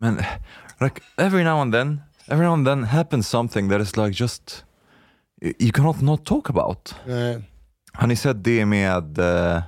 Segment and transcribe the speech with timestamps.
[0.00, 0.22] Men
[0.80, 4.64] like every now and then, every now and then happens something that is like just
[5.40, 6.94] you cannot not talk about.
[7.06, 7.42] Nej,
[7.92, 9.62] Har ni sett det med eh,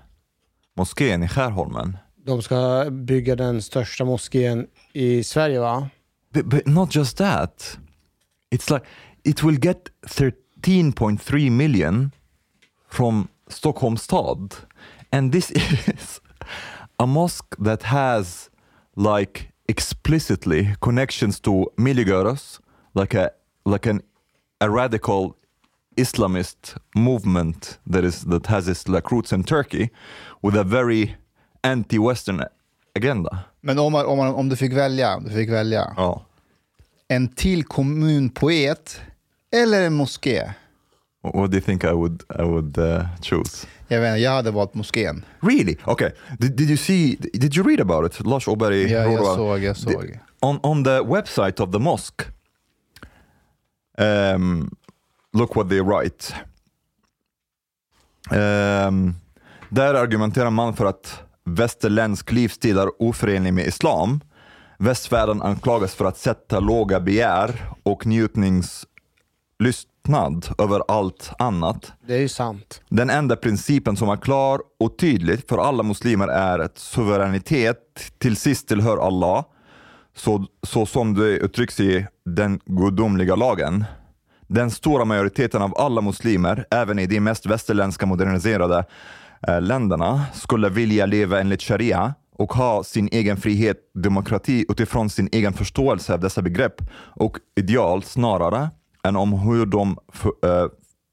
[0.76, 1.96] moskén i Skärholmen?
[2.24, 5.88] de ska bygga den största moskén i Sverige va?
[6.32, 7.78] But, but not just that.
[8.50, 8.86] It's like
[9.24, 12.10] it will get 13.3 million
[12.88, 14.54] from Stockholm stad.
[15.12, 15.50] And this
[15.86, 16.20] is
[16.98, 18.50] a mosque that has
[18.96, 22.60] like explicitly connections to Miligöros,
[22.94, 23.30] like a
[23.64, 24.00] like an
[24.60, 25.34] a radical
[25.96, 29.90] Islamist movement that is that has its like roots in Turkey
[30.42, 31.16] with a very
[31.62, 32.44] anti-Western
[32.96, 33.44] agenda.
[33.62, 36.22] Men om, man, om, man, om du fick välja, om du fick välja Ja.
[37.08, 39.00] en till kommunpoet
[39.52, 40.54] eller en moské?
[41.22, 43.66] What do you think I would I would uh, choose?
[43.92, 45.24] Jag vet jag hade valt moskén.
[45.40, 45.76] Really?
[45.84, 46.10] Okay.
[46.38, 47.16] Did, did you see?
[47.32, 48.26] Did you read about it?
[48.26, 48.92] Lars Åberg.
[48.92, 49.92] Ja, jag såg, jag såg.
[50.06, 52.24] The- on on the website of the mosque.
[53.98, 54.70] Um,
[55.32, 56.34] look what they write.
[58.30, 59.14] Um,
[59.68, 64.20] där argumenterar man för att västerländsk livsstil är oförenlig med islam.
[64.78, 68.06] Västvärlden anklagas för att sätta låga begär och
[70.08, 71.92] njutningslystnad över allt annat.
[72.06, 72.82] Det är ju sant.
[72.88, 77.76] Den enda principen som är klar och tydlig för alla muslimer är att suveränitet
[78.18, 79.44] till sist tillhör Allah,
[80.16, 83.84] så, så som det uttrycks i den gudomliga lagen.
[84.48, 88.84] Den stora majoriteten av alla muslimer, även i de mest västerländska moderniserade
[89.48, 95.28] eh, länderna, skulle vilja leva enligt sharia och ha sin egen frihet, demokrati utifrån sin
[95.32, 96.82] egen förståelse av dessa begrepp
[97.16, 98.70] och ideal snarare
[99.02, 100.68] än om hur de för, eh,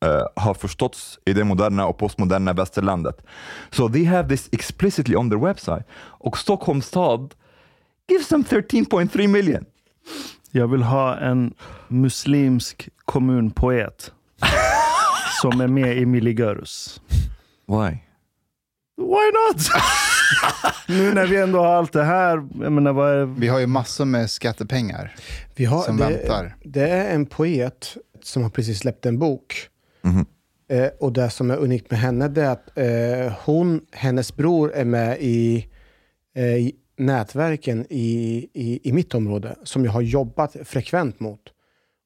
[0.06, 3.26] uh, har förståtts i det moderna och postmoderna västerlandet.
[3.72, 5.84] So they have this explicitly on their website.
[6.00, 7.36] Och Stockholms stad
[8.08, 9.66] gives them 13.3 million.
[10.52, 11.54] Jag vill ha en
[11.88, 14.12] muslimsk kommunpoet
[15.42, 17.02] som är med i Miligörus.
[17.68, 17.98] Why?
[18.98, 19.62] Why not?
[20.88, 22.48] nu när vi ändå har allt det här.
[22.62, 23.26] Jag menar, vad är...
[23.26, 25.16] Vi har ju massor med skattepengar
[25.56, 26.56] Vi har, som det, väntar.
[26.64, 29.70] det är en poet som har precis släppt en bok.
[30.02, 30.26] Mhm.
[30.70, 34.74] Eh, och det som är unikt med henne det är att eh, hon, hennes bror
[34.74, 35.68] är med i,
[36.36, 41.40] eh, i nätverken i, i, i mitt område som jag har jobbat frekvent mot.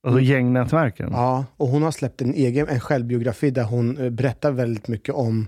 [0.03, 1.09] Alltså gängnätverken?
[1.11, 5.15] Ja, och hon har släppt en egen en självbiografi där hon eh, berättar väldigt mycket
[5.15, 5.47] om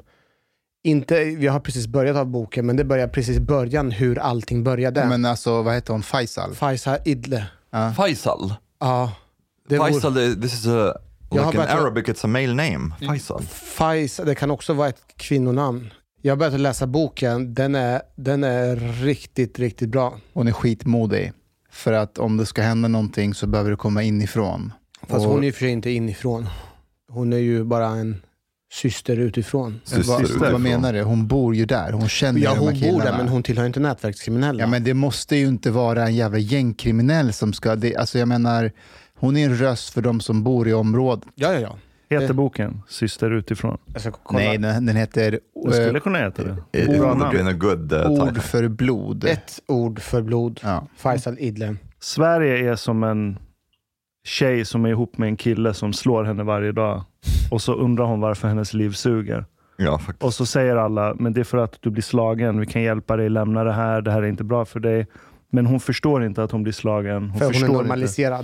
[0.83, 4.63] inte, vi har precis börjat av boken, men det börjar precis i början hur allting
[4.63, 5.05] började.
[5.05, 6.03] Men alltså, vad heter hon?
[6.03, 6.55] Faisal?
[6.55, 7.45] Faisal Idle.
[7.97, 8.53] Faisal?
[8.79, 9.11] Ja.
[9.69, 10.93] det vore- Faisal, det- this is a,
[11.31, 12.93] like in börjat- Arabic it's a male name.
[13.07, 13.41] Faisal.
[13.51, 15.89] Faisal, det kan också vara ett kvinnonamn.
[16.21, 20.17] Jag har börjat läsa boken, den är, den är riktigt, riktigt bra.
[20.33, 21.33] Hon är skitmodig.
[21.71, 24.73] För att om det ska hända någonting så behöver det komma inifrån.
[25.07, 26.47] Fast Och- hon är ju för sig inte inifrån.
[27.11, 28.21] Hon är ju bara en
[28.73, 29.81] syster utifrån.
[29.83, 30.51] Syster vad, utifrån.
[30.51, 31.01] vad menar du?
[31.01, 31.91] Hon bor ju där.
[31.91, 33.11] Hon känner Ja, de hon här bor killarna.
[33.11, 34.59] där, men hon tillhör inte nätverkskriminella.
[34.59, 37.75] Ja, men det måste ju inte vara en jävla gängkriminell som ska...
[37.75, 38.71] Det, alltså jag menar,
[39.15, 41.25] hon är en röst för de som bor i området.
[41.35, 41.77] ja, ja, ja.
[42.19, 43.77] Heter boken Syster utifrån?
[44.31, 46.57] Nej, den, den heter Det skulle eh, kunna heta det.
[47.31, 49.25] Been a good uh, Ord för blod.
[49.25, 50.59] Ett ord för blod.
[50.63, 50.87] Ja.
[50.97, 51.75] Faisal Idle.
[51.99, 53.37] Sverige är som en
[54.23, 57.03] tjej som är ihop med en kille som slår henne varje dag.
[57.51, 59.45] Och så undrar hon varför hennes liv suger.
[59.77, 60.23] Ja, faktiskt.
[60.23, 62.59] Och så säger alla, men det är för att du blir slagen.
[62.59, 64.01] Vi kan hjälpa dig, lämna det här.
[64.01, 65.07] Det här är inte bra för dig.
[65.53, 67.29] Men hon förstår inte att hon blir slagen.
[67.29, 68.41] Hon För hon är normaliserad.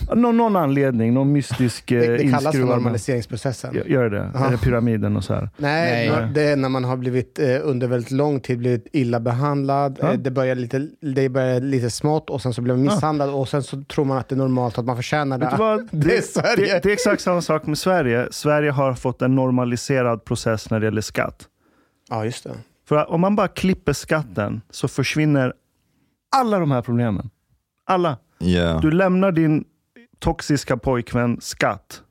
[0.00, 0.14] Inte.
[0.14, 3.74] Någon, någon anledning, någon mystisk eh, Det, det kallas för normaliseringsprocessen.
[3.74, 4.30] Gör- Gör det?
[4.34, 4.46] Ja.
[4.46, 5.50] Är det pyramiden och så här?
[5.56, 6.30] Nej, Nej.
[6.34, 9.98] det är när man har blivit eh, under väldigt lång tid blivit illa behandlad.
[10.02, 10.12] Ja.
[10.12, 13.48] Eh, det, börjar lite, det börjar lite smått och sen så blir man misshandlad och
[13.48, 15.54] sen så tror man att det är normalt att man förtjänar det.
[15.58, 15.88] Vad?
[15.90, 16.74] Det är Sverige.
[16.74, 18.28] Det, det är exakt samma sak med Sverige.
[18.30, 21.46] Sverige har fått en normaliserad process när det gäller skatt.
[22.10, 22.50] Ja, just det.
[22.88, 25.52] För om man bara klipper skatten så försvinner
[26.36, 27.30] alla de här problemen.
[27.86, 28.18] Alla.
[28.40, 28.80] Yeah.
[28.80, 29.64] Du lämnar din
[30.18, 32.02] toxiska pojkvän skatt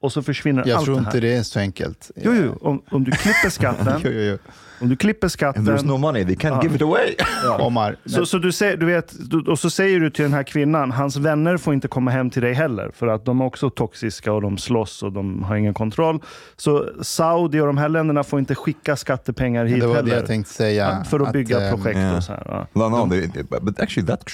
[0.00, 1.08] och så försvinner Jag allt tror det här.
[1.08, 2.10] inte det är så enkelt.
[2.16, 2.58] Jo, jo.
[2.60, 4.38] Om, om du klipper skatten, Jo, jo, jo.
[4.82, 6.62] Om du klipper And skatten there's no money, they can't Ja.
[6.62, 7.14] give it away.
[7.58, 10.42] Omar, Så, så du säger, du vet, du, och så säger du till den här
[10.42, 13.70] kvinnan, hans vänner får inte komma hem till dig heller, för att de är också
[13.70, 16.20] toxiska och de slåss och de har ingen kontroll.
[16.56, 20.16] Så Saudi och de här länderna får inte skicka skattepengar hit det var det heller.
[20.16, 21.04] jag tänkte säga.
[21.04, 22.16] för att bygga eh, projekt ja.
[22.16, 22.42] och så här.
[22.46, 22.66] Ja.
[22.88, 23.28] No, no, they,
[23.60, 24.24] but actually that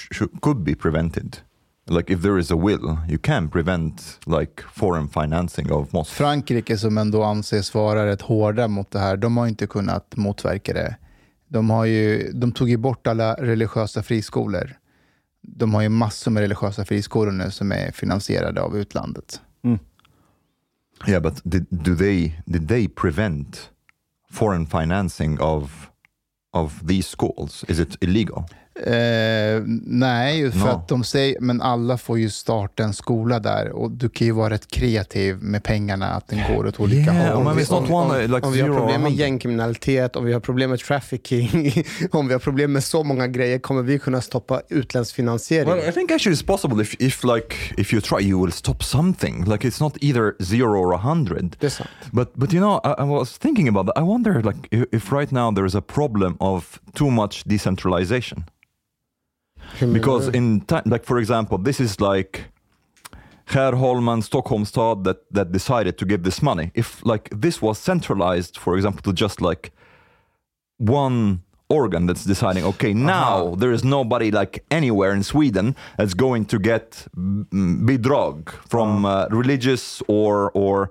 [0.40, 1.36] could be prevented.
[1.90, 6.16] Like if there is a will, you can prevent like foreign financing of mosques.
[6.16, 10.72] Frankrike som ändå anses vara rätt hårda mot det här, de har inte kunnat motverka
[10.72, 10.96] det.
[11.48, 14.76] De, har ju, de tog ju bort alla religiösa friskolor.
[15.42, 19.40] De har ju massor med religiösa friskolor nu som är finansierade av utlandet.
[21.06, 23.70] Yeah, but did, do they did they prevent
[24.30, 25.90] foreign financing of
[26.52, 27.64] of these schools?
[27.68, 28.44] Is it illegal?
[28.86, 30.68] Eh, nej, för No.
[30.68, 34.32] att de säger, men alla får ju starta en skola där och du kan ju
[34.32, 37.42] vara rätt kreativ med pengarna, att den går åt olika Yeah, håll.
[37.42, 40.32] I mean, it's not one uh, like om vi har problem med gängkriminalitet, om vi
[40.32, 41.72] har problem med trafficking,
[42.12, 45.68] om vi har problem med så många grejer kommer vi kunna stoppa utländsk finansiering.
[45.68, 48.82] Well, I think actually it's possible if, if like if you try, you will stop
[48.82, 49.44] something.
[49.44, 51.56] Like it's not either zero or a hundred.
[51.60, 51.88] det är sant.
[52.12, 53.98] But but you know, I, I was thinking about that.
[53.98, 58.44] I wonder like if, if right now there is a problem of too much decentralization.
[59.92, 62.44] Because in time, like for example, this is like
[63.46, 66.70] Skärholmen, Stockholm stad that that decided to give this money.
[66.74, 69.72] If like this was centralized, for example, to just like
[70.78, 76.46] one organ that's deciding, okay, now there is nobody like anywhere in Sweden that's going
[76.46, 77.44] to get mm,
[77.86, 80.90] bidrag from uh, religious or or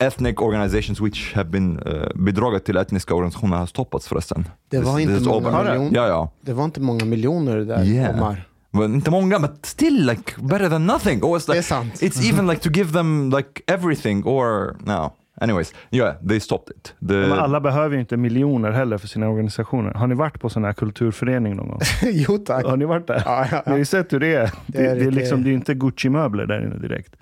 [0.00, 4.44] ethnic organizations which have been uh, bidraget till etniska organisationer har stoppats förresten.
[4.68, 5.90] Det var This- inte this is många miljoner.
[5.96, 6.30] Ja, ja.
[6.40, 8.14] Det var inte många miljoner där, Yeah.
[8.16, 8.44] Omar.
[8.72, 11.22] Well, inte många, but still like better than nothing.
[11.24, 11.94] Or it's Det är like sant.
[12.02, 15.12] it's even like to give them like everything or no.
[15.40, 16.94] Anyways, yeah, they stopped it.
[17.08, 19.92] The, Men alla behöver ju inte miljoner heller för sina organisationer.
[19.94, 21.80] Har ni varit på sån här kulturförening någon gång?
[22.12, 22.64] jo tack.
[22.66, 23.22] Har ni varit där?
[23.24, 23.78] Ja, ja, Ni har ja.
[23.78, 24.50] ju sett hur det är.
[24.66, 27.12] Det, är det, är lite- liksom, det är inte Gucci-möbler där inne direkt.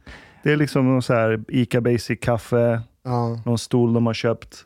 [0.43, 3.43] Det är liksom någon så här Ica Basic-kaffe, Ja.
[3.47, 4.65] någon stol de har köpt.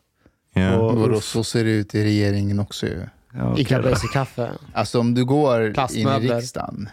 [0.57, 0.79] yeah.
[0.79, 3.01] Och- Vadå, så ser det ut i regeringen också ju.
[3.35, 3.91] Ja, Ica okej.
[3.91, 4.51] Basic kaffe.
[4.73, 6.89] Alltså om du går in i riksdagen,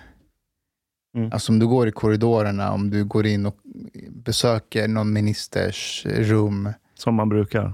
[1.16, 1.30] Mm.
[1.34, 3.58] alltså om du går i korridorerna, om du går in och
[4.10, 6.70] besöker någon ministers rum.
[6.94, 7.74] Som man brukar.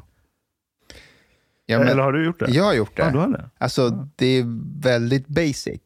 [1.66, 2.52] Ja, men, Eller har du gjort det?
[2.52, 3.04] jag har gjort det.
[3.04, 3.50] Ja, du har det.
[3.58, 4.46] Alltså det är
[4.82, 5.82] väldigt basic.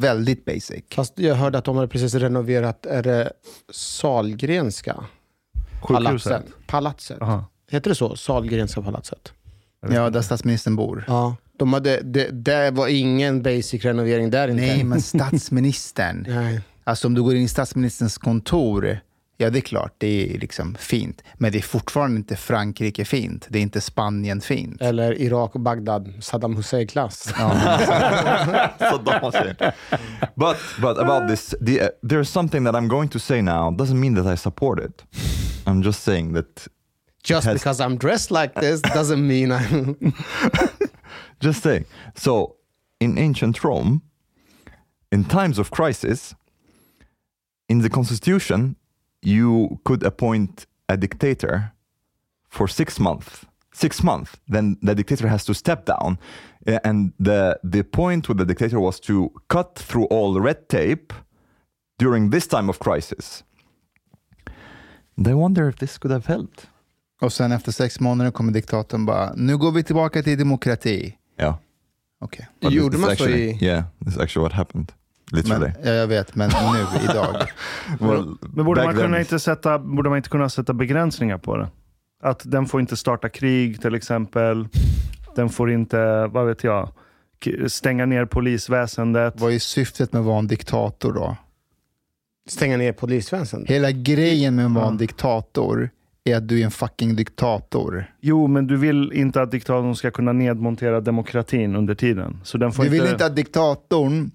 [0.00, 0.84] Väldigt basic.
[0.94, 3.32] Fast jag hörde att de hade precis renoverat, är det
[3.72, 5.04] Salgrenska
[5.82, 6.42] Sjukhuset?
[6.66, 7.22] palatset?
[7.22, 7.44] Aha.
[7.70, 8.16] Heter det så?
[8.16, 9.32] Salgrenska palatset?
[9.88, 11.04] Ja, där statsministern bor.
[11.08, 11.36] Ja.
[11.58, 14.62] De hade, det, det var ingen basic renovering där inte.
[14.62, 16.24] Nej, men statsministern.
[16.28, 16.60] Nej.
[16.84, 19.00] Alltså om du går in i statsministerns kontor,
[19.40, 21.22] ja det är klart, det är liksom fint.
[21.34, 23.46] Men det är fortfarande inte Frankrike fint.
[23.50, 24.82] Det är inte Spanien fint.
[24.82, 27.22] Eller Irak och Bagdad, Saddam Hussein-klass.
[28.78, 29.54] Saddam Hussein.
[30.36, 33.70] but but about this, the, uh, there's something that I'm going to say now.
[33.70, 35.04] Doesn't mean that I support it.
[35.66, 36.68] I'm just saying that.
[37.22, 39.96] Just Has- because I'm dressed like this doesn't mean I'm...
[41.40, 41.84] Just saying.
[42.14, 42.56] So
[42.98, 44.00] in ancient Rome,
[45.12, 46.34] in times of crisis,
[47.68, 48.76] in the constitution,
[49.22, 51.72] you could appoint a dictator
[52.48, 56.16] for six months six months, then the dictator has to step down.
[56.84, 61.14] And the, the point with the dictator was to cut through all red tape
[61.98, 63.44] during this time of crisis.
[65.24, 66.66] They wonder if this could have helped.
[67.20, 71.16] Och sen efter sex månader kommer diktatorn bara, nu går vi tillbaka till demokrati.
[71.38, 71.54] Yeah.
[72.20, 72.48] Okej.
[72.60, 74.92] But Gjorde man så actually, i- Yeah, this is actually what happened.
[75.32, 75.72] Literally.
[75.74, 77.36] Men, ja, jag vet, men nu, idag.
[78.00, 81.56] well, Men borde man, kunna then- inte sätta, borde man inte kunna sätta begränsningar på
[81.56, 81.68] det?
[82.22, 84.68] Att den får inte starta krig till exempel.
[85.36, 86.88] Den får inte, vad vet jag,
[87.66, 89.34] stänga ner polisväsendet.
[89.36, 91.36] Vad är syftet med att vara en diktator då?
[92.48, 93.70] Stänga ner polisväsendet.
[93.70, 95.90] Hela grejen med att vara en diktator
[96.24, 98.04] är att du är en fucking diktator.
[98.20, 102.40] Jo, men du vill inte att diktatorn ska kunna nedmontera demokratin under tiden.
[102.44, 104.30] Så den får Du vill inte, inte att diktatorn.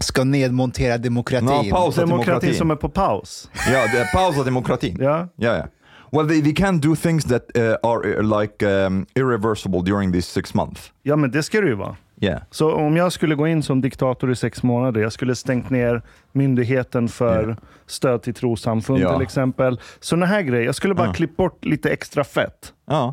[0.00, 1.48] Ska nedmontera demokratin.
[1.70, 2.54] Pausa demokratin demokratin.
[2.54, 3.50] som är på paus.
[3.72, 4.96] Ja, det är pausa demokratin.
[5.00, 5.28] Ja.
[5.38, 5.66] Yeah, yeah.
[6.12, 10.26] Well, they, they can do things that uh, are uh, like um, irreversible during these
[10.26, 10.92] six months.
[11.02, 11.96] ja, men det ska det ju vara.
[12.20, 12.42] Yeah.
[12.50, 16.02] Så om jag skulle gå in som diktator i sex månader, jag skulle stängt ner
[16.32, 19.12] myndigheten för stöd till trossamfund Ja.
[19.12, 19.80] till exempel.
[20.00, 20.64] Sådana här grejer.
[20.66, 21.12] Jag skulle bara Ja.
[21.12, 22.72] klippt bort lite extra fett.
[22.86, 23.12] Oh.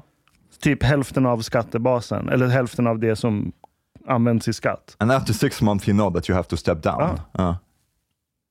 [0.62, 3.52] Typ hälften av skattebasen, eller hälften av det som
[4.10, 4.96] används i skatt.
[4.98, 7.20] And after six months, you know that you have to step down.
[7.40, 7.56] Uh.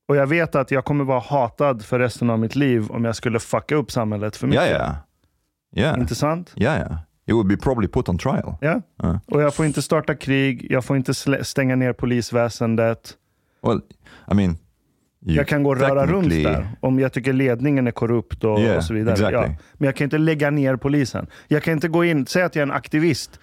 [0.07, 3.15] Och jag vet att jag kommer vara hatad för resten av mitt liv om jag
[3.15, 4.63] skulle fucka upp samhället för mycket.
[4.63, 4.95] Yeah, yeah.
[5.75, 5.99] Yeah.
[5.99, 6.53] Inte sant?
[6.55, 6.97] Yeah, yeah.
[7.27, 8.55] You would be probably put on trial.
[8.61, 8.81] Ja.
[9.03, 9.17] Uh.
[9.25, 11.13] Och jag får inte starta krig, jag får inte
[11.43, 13.13] stänga ner polisväsendet.
[13.61, 13.81] Well,
[14.31, 14.57] I mean,
[15.19, 18.77] jag kan gå och röra runt där om jag tycker ledningen är korrupt och, Yeah,
[18.77, 19.13] och så vidare.
[19.13, 19.37] exactly.
[19.37, 19.55] Ja.
[19.73, 21.27] Men jag kan inte lägga ner polisen.
[21.47, 23.39] Jag kan inte gå in, säg att jag är en aktivist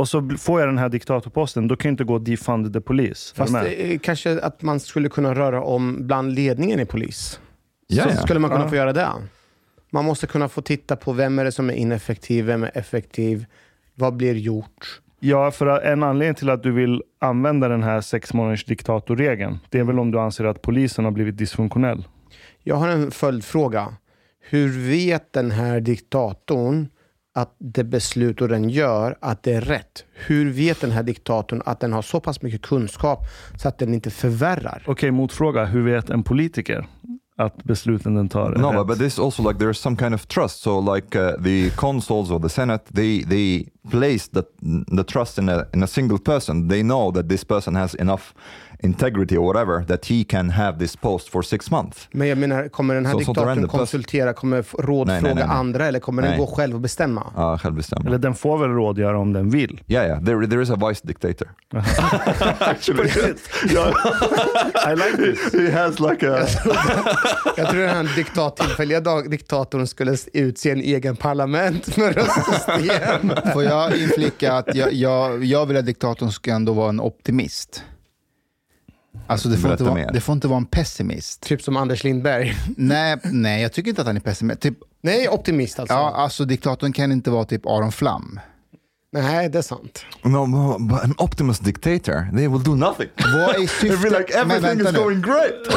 [0.00, 3.34] och så får jag den här diktatorposten, då kan jag inte gå defund the police.
[3.34, 3.74] Fast med?
[3.92, 7.40] eh, kanske att man skulle kunna röra om bland ledningen i polis.
[7.86, 8.68] Ja, så skulle man kunna Ja.
[8.68, 9.08] få göra det.
[9.90, 13.44] Man måste kunna få titta på vem är det som är ineffektiv, vem är effektiv,
[13.94, 15.00] vad blir gjort?
[15.20, 19.78] Ja, för en anledning till att du vill använda den här sex månaders diktatorregeln, det
[19.78, 22.04] är väl om du anser att polisen har blivit dysfunktionell.
[22.62, 23.94] Jag har en följdfråga.
[24.50, 26.88] Hur vet den här diktatorn
[27.34, 30.04] att det beslut den gör, att det är rätt?
[30.26, 33.20] Hur vet den här diktatorn att den har så pass mycket kunskap
[33.56, 34.82] så att den inte förvärrar?
[34.86, 35.64] Okej, motfråga.
[35.64, 36.86] Hur vet en politiker
[37.36, 38.76] att besluten den tar är No, rätt?
[38.76, 40.60] but, but this also like there's some kind of trust.
[40.62, 44.42] So like uh, the consuls or the senate, they they place the
[44.96, 46.68] the trust in a in a single person.
[46.68, 48.22] They know that this person has enough
[48.82, 52.08] integrity or whatever that he can have this post for six months.
[52.10, 55.56] Men jag menar, kommer den här är diktatorn konsultera, kommer rådfråga Nej, nej, nej, nej.
[55.56, 56.40] andra eller kommer den Nej.
[56.40, 57.32] gå själv och bestämma?
[57.36, 58.06] Ja, självbestämd.
[58.06, 59.80] Eller den får väl rådgöra om den vill.
[59.86, 60.24] Yeah, yeah.
[60.24, 61.48] There, there is a vice dictator.
[62.58, 63.10] Actually,
[64.86, 65.52] I like this.
[65.60, 66.46] he has like a.
[67.56, 73.32] Jag tror den här diktat, tillfälliga dag, diktatorn skulle utse en egen parlament med röstsystem.
[73.52, 77.84] Får jag inflika att jag, jag, jag vill att diktatorn ska ändå vara en optimist.
[79.26, 81.40] Alltså det får, vara, det får inte vara en pessimist.
[81.40, 82.56] typ som Anders Lindberg.
[82.76, 84.60] Nej, nej, jag tycker inte att han är pessimist.
[84.60, 85.94] Typ, Nej, optimist alltså.
[85.94, 88.40] ja, alltså diktatorn kan inte vara typ Aron Flam.
[89.12, 90.04] Nej, det är sant.
[90.22, 93.08] No, but an optimist dictator, they will do nothing.
[93.16, 94.00] Vad är They syftet?
[94.02, 94.98] feel like Men everything is nu.
[94.98, 95.66] going great.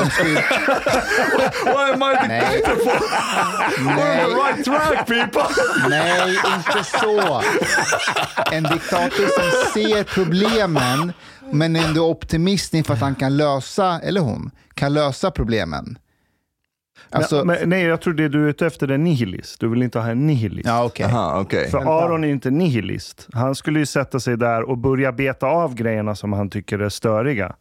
[1.66, 2.56] Why am I Nej.
[2.56, 2.92] dictator for?
[3.84, 5.64] We're on the right track people.
[5.90, 7.42] Nej, inte så.
[8.52, 11.14] En diktator som ser problemen
[11.52, 15.98] men är ändå optimist inför att han kan lösa, eller hon, kan lösa problemen.
[17.10, 19.60] Alltså, men, men, nej, jag tror det du är ute efter är nihilist.
[19.60, 20.68] Du vill inte ha en nihilist.
[20.68, 21.06] ja, okej.
[21.06, 21.70] Aha, okay.
[21.70, 23.28] För Aron är inte nihilist.
[23.34, 26.90] Han skulle ju sätta sig där och börja beta av grejerna som han tycker är
[26.90, 27.56] störiga.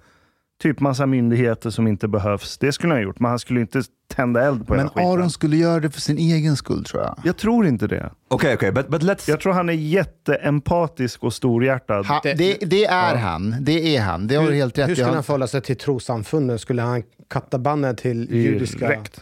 [0.62, 2.59] Typ massa myndigheter som inte behövs.
[2.59, 3.83] Det skulle han ha gjort, men han skulle inte
[4.14, 5.07] tända eld på Men hela skiten.
[5.11, 7.19] Aron skulle göra det för sin egen skull tror jag.
[7.25, 8.11] Jag tror inte det.
[8.31, 9.31] Okay, okay, but but let's.
[9.31, 12.07] Jag tror han är jätteempatisk och storhjärtad.
[12.07, 12.35] Ha, det,
[12.66, 13.57] det är han.
[13.61, 14.26] Det är han.
[14.26, 14.95] Det har du helt rätt Hur i.
[14.97, 16.59] skulle Han- han förhålla sig till trossamfunden?
[16.59, 18.78] Skulle han katta banden till judiska?
[18.88, 19.21] Direkt.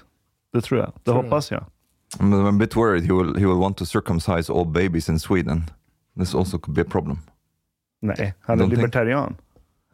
[0.53, 0.93] Det tror jag.
[1.05, 1.65] Det hoppas jag.
[2.19, 5.63] I'm a bit worried he will he will want to circumcise all babies in Sweden.
[6.19, 7.19] This also could be a problem.
[8.03, 9.37] Nej, han är Don't think- libertarian.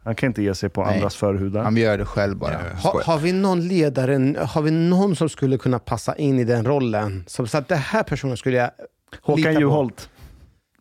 [0.07, 0.95] Han kan inte ge sig på Nej.
[0.95, 1.63] andras förhudar.
[1.63, 2.57] Han gör det själv bara.
[2.83, 6.65] Ha, har vi någon ledare, har vi någon som skulle kunna passa in i den
[6.65, 7.23] rollen?
[7.27, 8.69] Som så att det här personen skulle jag
[9.11, 9.59] lita Håkan på.
[9.61, 10.09] Juholt.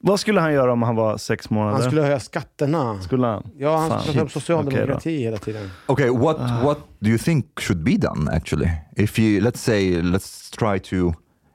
[0.00, 1.73] Vad skulle han göra om han var sex månader?
[1.73, 3.02] Han skulle höja skatterna.
[3.02, 3.50] Skulle han?
[3.59, 4.00] Ja, han Fan.
[4.00, 5.71] skulle ta upp socialdemokrati Okej hela tiden.
[5.87, 8.71] Okay, what what do you think should be done actually?
[8.97, 11.12] If you let's say let's try to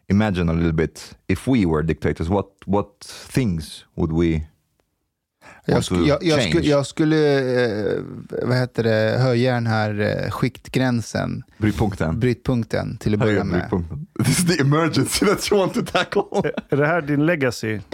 [0.09, 2.87] imagine a little bit if we were dictators, what what
[3.33, 4.41] things would we
[5.65, 7.97] Jag, sk- jag, jag, skulle, jag skulle eh,
[8.43, 12.19] vad heter det, höja den här eh, skiktgränsen, Brytpunkten.
[12.19, 13.59] brytpunkten till att börja med.
[13.59, 14.07] brytpunkten.
[14.25, 16.21] This is the emergency that you want to tackle.
[16.69, 17.79] Är det här din legacy?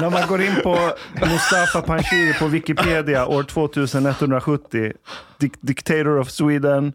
[0.00, 4.92] När man går in på Mustafa Panshiri på Wikipedia år 2170,
[5.40, 6.92] Dic- Dictator of Sweden,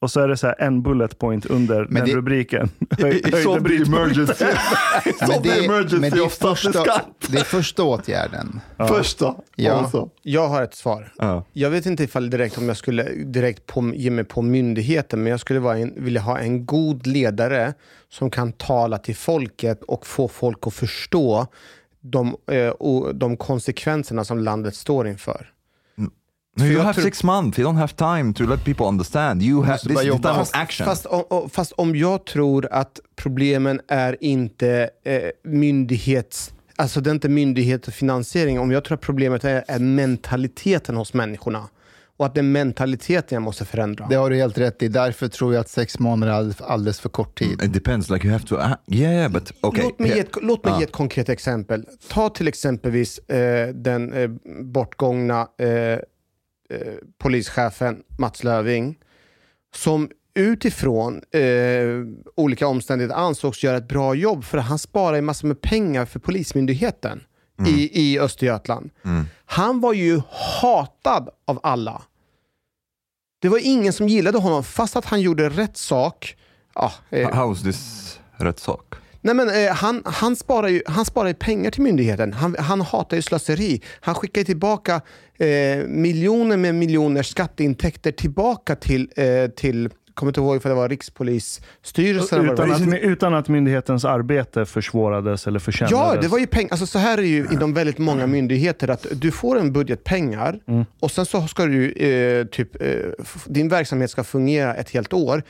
[0.00, 2.70] och så är det så här en bullet point under Men den det- rubriken.
[2.98, 4.26] Höjde brytpunkten.
[5.28, 7.06] Men det, emergency men det, är första, skatt.
[7.28, 8.60] det är första åtgärden.
[8.88, 9.34] Första.
[9.56, 9.72] Ja.
[9.72, 10.10] Alltså.
[10.22, 11.12] Jag har ett svar.
[11.18, 11.44] Ja.
[11.52, 15.30] Jag vet inte ifall direkt om jag skulle direkt på, ge mig på myndigheten, men
[15.30, 17.74] jag skulle vara en, vilja ha en god ledare
[18.08, 21.46] som kan tala till folket och få folk att förstå
[22.00, 25.46] de, eh, och de konsekvenserna som landet står inför.
[26.58, 27.58] No, you have tror- six months.
[27.58, 29.42] You don't have time to let people understand.
[29.42, 30.84] You have this is the time of Fast, action.
[30.86, 36.52] fast, om, om- fast om jag tror att problemen är inte eh, myndighets...
[36.78, 38.60] Alltså det är inte myndighet och finansiering.
[38.60, 41.62] Om jag tror att problemet är, är mentaliteten hos människorna.
[42.18, 44.06] Och att det är mentaliteten jag måste förändra.
[44.10, 44.88] Det har du helt rätt i.
[44.88, 47.62] Därför tror jag att sex månader är alldeles, för kort tid.
[47.62, 48.10] It depends.
[48.10, 48.56] Like you have to.
[48.56, 49.84] a- yeah, yeah, but okay.
[49.84, 51.84] Låt mig, ge here- ett, låt mig ge ett konkret exempel.
[52.08, 54.30] Ta till exempelvis eh, den eh,
[54.62, 55.98] bortgångna eh,
[56.70, 58.98] eh, polischefen Mats Löving
[59.74, 61.40] som utifrån eh,
[62.36, 67.24] olika omständigheter ansågs göra ett bra jobb för han sparade massor med pengar för Polismyndigheten
[67.66, 68.90] i, i Östergötland.
[69.44, 70.20] Han var ju
[70.60, 72.02] hatad av alla.
[73.38, 76.36] Det var ingen som gillade honom fast att han gjorde rätt sak.
[76.74, 78.94] Ja, eh, How is this rätt sak?
[79.26, 82.32] Nej, men, eh, han, han, sparar ju, han sparar ju pengar till myndigheten.
[82.32, 83.82] Han, han hatar ju slöseri.
[84.00, 85.00] Han skickar ju tillbaka
[85.38, 85.48] eh,
[85.86, 92.50] miljoner med miljoner skatteintäkter tillbaka till, eh, till kommer inte ihåg för det var Rikspolisstyrelsen.
[92.50, 96.14] Utan, att, utan att myndighetens arbete försvårades eller försämrades.
[96.14, 96.70] Ja, det var ju pengar.
[96.70, 100.04] Alltså, så här är det ju inom väldigt många myndigheter att du får en budget
[100.04, 100.60] pengar
[101.00, 102.90] och sen så ska du eh, typ, eh,
[103.46, 105.42] din verksamhet ska fungera ett helt år.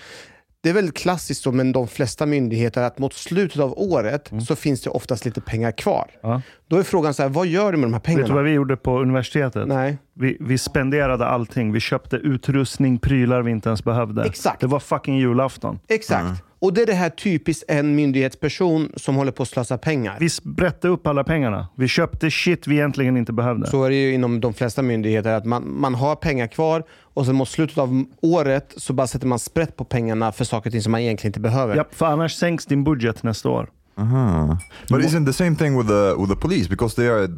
[0.66, 4.56] Det är väldigt klassiskt så, men de flesta myndigheter att mot slutet av året så
[4.56, 6.11] finns det oftast lite pengar kvar.
[6.23, 6.42] Ja.
[6.68, 8.35] Då är frågan så här, vad gör du med de här Vet du pengarna?
[8.35, 9.68] vad vi gjorde på universitetet?
[9.68, 9.99] Nej.
[10.18, 11.73] Vi, vi spenderade allting.
[11.73, 14.25] Vi köpte utrustning, prylar vi inte ens behövde.
[14.25, 14.61] Exakt.
[14.61, 15.78] Det var fucking julafton.
[15.88, 16.42] Exakt.
[16.58, 20.16] Och det är det här typiskt en myndighetsperson som håller på att slösa pengar.
[20.20, 21.68] Vi sprätte upp alla pengarna.
[21.76, 23.66] Vi köpte shit vi egentligen inte behövde.
[23.66, 27.26] Så är det ju inom de flesta myndigheter att man, man har pengar kvar och
[27.26, 30.72] sen mot slutet av året så bara sätter man sprätt på pengarna för saker och
[30.72, 31.76] ting som man egentligen inte behöver.
[31.76, 33.70] Ja, för annars sänks din budget nästa år.
[33.96, 34.57] Uh-huh.
[34.90, 37.29] But isn't the same thing with the with the police because they are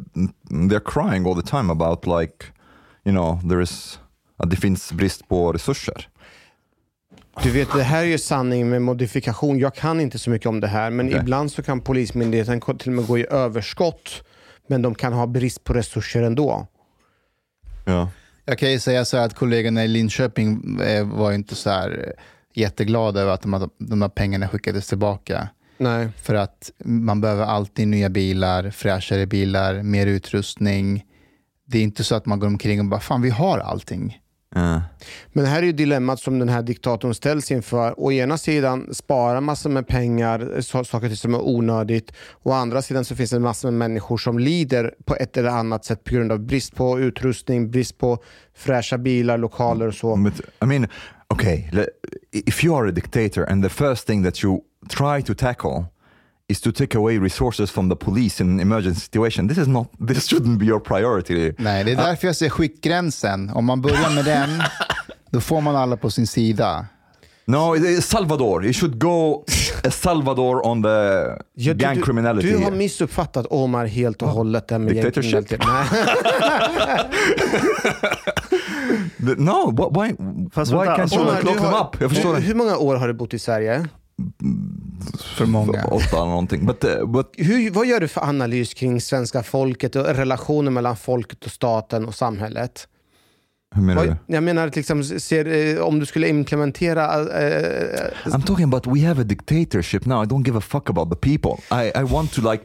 [0.49, 2.45] they're crying all the time about like
[3.03, 3.99] you know there is
[4.37, 6.09] att det finns brist på resurser.
[7.43, 9.59] Du vet, det här är ju sanning med modifikation.
[9.59, 11.19] Jag kan inte så mycket om det här, men Okej.
[11.19, 14.23] ibland så kan Polismyndigheten till och med gå i överskott,
[14.67, 16.67] men de kan ha brist på resurser ändå.
[17.85, 18.09] Ja.
[18.45, 22.05] Jag kan ju säga så här att kollegorna i Linköping eh, var inte så här
[22.07, 25.47] eh, jätteglada över att de, här- de här pengarna skickades tillbaka.
[25.77, 26.07] Nej.
[26.21, 31.05] För att man behöver alltid nya bilar, fräschare bilar, mer utrustning.
[31.71, 34.17] Det är inte så att man går omkring och bara, fan vi har allting.
[34.55, 34.79] Uh.
[35.33, 37.93] Men här är ju dilemmat som den här diktatorn ställs inför.
[37.97, 42.11] Å ena sidan spara massor med pengar, saker som är onödigt.
[42.43, 45.85] Å andra sidan så finns det massor med människor som lider på ett eller annat
[45.85, 48.23] sätt på grund av brist på utrustning, brist på
[48.55, 50.15] fräscha bilar, lokaler och så.
[50.15, 50.87] But I mean,
[51.33, 51.69] okay,
[52.31, 55.85] if you are a dictator and the first thing that you try to tackle
[56.49, 59.87] is to take away resources from the police in an emergency situation, this is not,
[60.07, 61.53] this shouldn't be your priority.
[61.57, 63.49] Nej, det är därför jag säger skiktgränsen.
[63.49, 64.49] Om man börjar med den,
[65.31, 66.85] då får man alla på sin sida.
[67.45, 68.63] No, Salvador.
[68.65, 69.43] You should go
[69.91, 70.89] Salvador on the
[71.53, 72.51] Ja, du- gang du, criminality.
[72.51, 74.67] Du har missuppfattat Omar helt och hållet.
[74.67, 75.51] Där med Dictatorship?
[79.37, 80.15] no, wh- why,
[80.51, 82.01] Fast why vänta, can't you Omar, lock them up?
[82.01, 82.45] Jag förstår du, det.
[82.45, 83.87] hur många år har du bott i Sverige?
[85.17, 85.83] För många.
[85.85, 86.65] Åtta eller någonting.
[86.65, 90.97] But, uh, but Hur, vad gör du för analys kring svenska folket och relationen mellan
[90.97, 92.87] folket och staten och samhället?
[93.75, 94.33] hur menar Vad, du?
[94.33, 97.05] jag menar, att liksom, ser, eh, om du skulle implementera...
[97.15, 100.23] eh, I'm talking about we have a dictatorship now.
[100.23, 101.63] I don't give a fuck about the people.
[101.71, 102.63] I, I want to like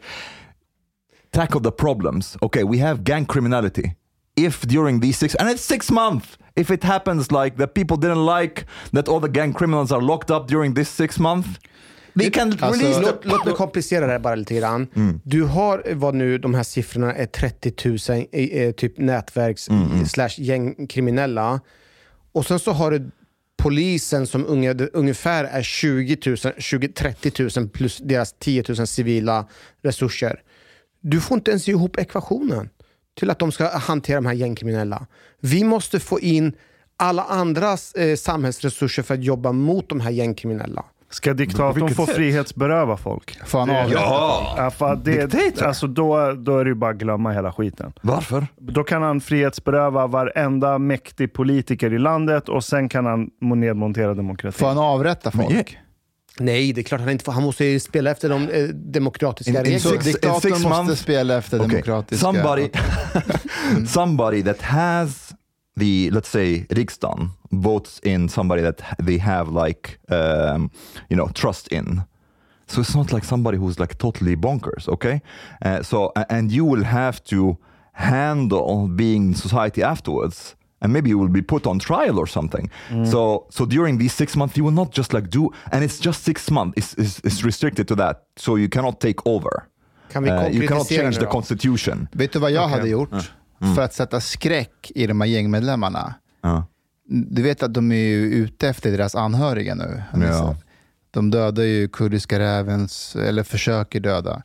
[1.31, 2.37] tackle the problems.
[2.41, 3.95] Okay, we have gang criminality.
[4.37, 8.27] If during these six and it's six months, if it happens like that people didn't
[8.27, 11.49] like that all the gang criminals are locked up during this six months,
[12.19, 14.87] they can Alltså- release låt, låt mig komplicera det här bara lite grann.
[15.25, 19.69] Du har vad nu de här siffrorna är 30 000 i, eh, typ nätverks
[20.09, 21.61] slash gängkriminella.
[22.33, 23.11] Och sen så har du
[23.57, 29.47] polisen som unge, ungefär är 20 000, 20, 30 000 plus deras 10 000 civila
[29.83, 30.41] resurser.
[31.01, 32.69] Du får inte ens ihop ekvationen
[33.19, 35.07] till att de ska hantera de här gängkriminella.
[35.41, 36.53] Vi måste få in
[36.97, 40.85] alla andras eh, samhällsresurser för att jobba mot de här gängkriminella.
[41.15, 42.17] Ska diktatorn få sätt?
[42.17, 43.39] frihetsberöva folk?
[43.47, 44.55] Får han Det- Ja!
[44.57, 45.67] Ja, för det, Diktator?
[45.67, 47.93] alltså då, då är det ju bara att glömma hela skiten.
[48.03, 48.47] Varför?
[48.61, 54.15] Då kan han frihetsberöva varenda mäktig politiker i landet och sen kan han mo- nedmontera
[54.15, 54.59] demokratin.
[54.59, 55.51] Får han avrätta folk?
[55.51, 55.65] Men,
[56.47, 57.33] Nej, det är klart han inte får.
[57.33, 59.91] Han måste ju spela efter de eh, demokratiska In- in reglerna.
[60.01, 61.69] Six- diktatorn six måste spela efter Okay.
[61.69, 62.27] demokratiska...
[62.27, 62.69] Somebody,
[63.87, 65.24] somebody that has
[65.77, 70.71] the, let's say, riksdagen votes in somebody that they have like, um,
[71.09, 72.03] you know, trust in.
[72.67, 75.21] So it's not like somebody who's like totally bonkers, okay?
[75.65, 77.57] Uh, so, and you will have to
[77.93, 80.57] handle being in society afterwards.
[80.81, 82.69] And maybe you will be put on trial or something.
[83.05, 86.25] So, so during these six months, you will not just like do, and it's just
[86.25, 86.75] six months.
[86.77, 88.25] It's, it's, it's restricted to that.
[88.37, 89.69] So you cannot take over.
[90.09, 92.09] Kan vi Uh, you cannot change nu the constitution.
[92.13, 93.33] Vet du vad jag hade gjort
[93.75, 96.15] för att sätta skräck i de här gängmedlemmarna?
[96.43, 96.67] Ja.
[97.09, 100.03] Du vet att de är ju ute efter deras anhöriga nu.
[100.15, 100.57] ni Ja.
[101.11, 104.43] De dödar ju kurdiska rävens, eller försöker döda.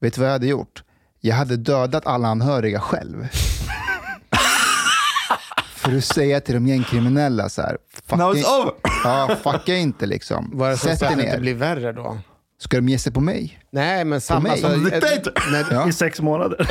[0.00, 0.82] Vet du vad jag hade gjort?
[1.20, 3.28] Jag hade dödat alla anhöriga själv.
[5.74, 7.78] för att säga till de gängkriminella så här.
[8.04, 8.72] fucka Now it's in- over!
[9.04, 10.50] Ja, fucka inte liksom.
[10.54, 12.18] Vad är det säger dig att det inte blir värre då?
[12.60, 13.58] Ska de ge sig på mig?
[13.70, 14.48] Nej, men samma...
[14.48, 14.68] Alltså,
[15.70, 15.88] Ja.
[15.88, 16.70] I sex månader.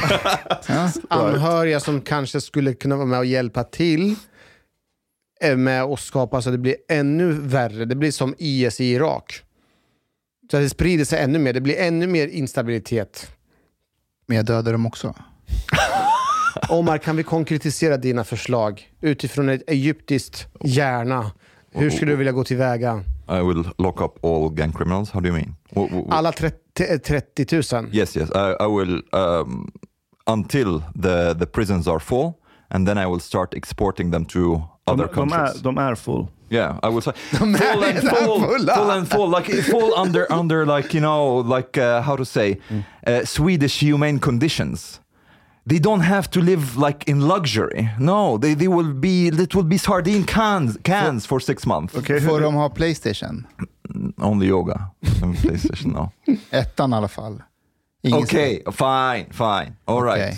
[0.67, 0.91] Ja.
[1.09, 4.15] anhöriga som kanske skulle kunna vara med och hjälpa till
[5.41, 7.85] är med och skapa så att det blir ännu värre.
[7.85, 9.41] Det blir som IS i Irak.
[10.51, 11.53] Så att det sprider sig ännu mer.
[11.53, 13.31] Det blir ännu mer instabilitet.
[14.27, 15.15] Men jag dödar dem också.
[16.69, 21.31] Omar, kan vi konkretisera dina förslag utifrån ett egyptiskt hjärna?
[21.71, 23.03] Hur skulle du vilja gå tillväga?
[23.29, 25.09] I will lock up all gang criminals.
[25.11, 25.55] How do you mean?
[25.75, 27.87] Wh- wh- wh- Alla 30, 30 000?
[27.91, 28.29] yes, yes.
[28.35, 29.67] I, I will um,
[30.27, 32.39] until the the prisons are full,
[32.71, 35.55] and then I will start exporting them to other de, countries.
[35.55, 36.27] är, de är full.
[36.49, 38.39] Yeah, I will say full and full,
[38.75, 42.57] full and full, like full under under like you know like uh, how to say
[43.05, 45.01] uh, Swedish humane conditions.
[45.69, 47.89] They don't have to live like in luxury.
[47.99, 51.95] No, they, they will be it will be sardine cans cans for six months.
[51.95, 53.47] Okej, Får de ha Playstation?
[54.17, 54.89] Only yoga.
[55.41, 56.11] PlayStation no.
[56.51, 57.41] Ettan i alla fall.
[58.03, 59.75] Ingen Okay, fine, fine.
[59.85, 60.17] All right.
[60.17, 60.37] Okej.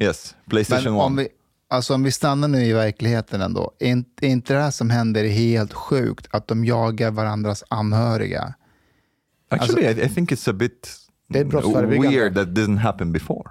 [0.00, 1.22] Yes, PlayStation Men om One.
[1.22, 1.28] vi,
[1.70, 3.72] alltså om vi stannar nu i verkligheten ändå.
[3.78, 3.90] Är
[4.22, 6.26] inte, det här som händer helt sjukt?
[6.30, 8.54] Att de jagar varandras anhöriga?
[9.50, 10.96] Actually, I, I think it's a bit
[11.28, 12.18] Det är brottsförebyggande.
[12.18, 13.50] weird that didn't happen before.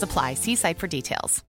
[0.03, 0.35] apply.
[0.35, 1.43] See site for details.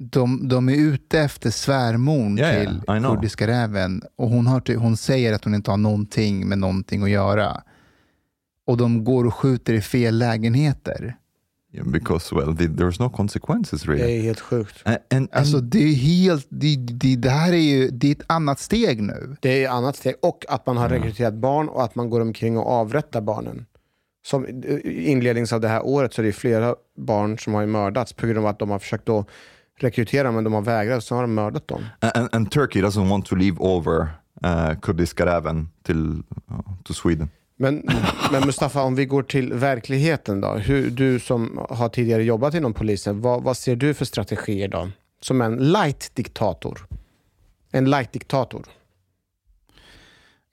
[0.00, 3.14] de, de är ute efter svärmorn Ja, ja, till know.
[3.14, 7.10] kurdiska räven och hon, har, hon säger att hon inte har någonting med någonting att
[7.10, 7.62] göra.
[8.66, 11.16] Och de går och skjuter i fel lägenheter.
[11.72, 14.18] Yeah, because well, the, there's no consequences Det really.
[14.18, 14.82] är helt sjukt.
[14.84, 18.12] And, and, and Alltså det är helt, det, det, det här är ju det är
[18.12, 19.36] ett annat steg nu.
[19.40, 20.14] Det är ett annat steg.
[20.22, 23.66] Och att man har rekryterat barn och att man går omkring och avrättar barnen.
[24.24, 28.12] Som i inlednings av det här året så är det flera barn som har mördats
[28.12, 29.28] på grund av att de har försökt att
[29.78, 31.84] rekrytera men de har vägrat så har de mördat dem.
[32.00, 34.08] and, and Turkey doesn't want to leave over
[34.44, 37.30] uh, Kurdiska räven till uh, to Sweden.
[37.56, 37.82] Men,
[38.32, 40.48] men Mustafa, om vi går till verkligheten då.
[40.48, 44.88] Hur, du som har tidigare jobbat inom polisen, vad, vad ser du för strategier då?
[45.20, 46.78] Som en light-diktator.
[47.72, 48.64] En light-diktator.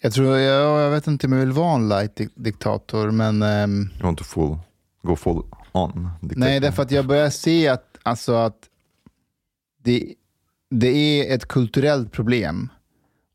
[0.02, 3.42] Jag tror, jag, jag vet inte om jag vill vara en light dik- diktator, men
[3.42, 4.58] ehm, You want to full
[5.02, 6.10] go full on?
[6.22, 6.40] dictator.
[6.40, 8.58] nej, därför att jag börjar se att, alltså att
[9.84, 10.14] det,
[10.70, 12.70] det är ett kulturellt problem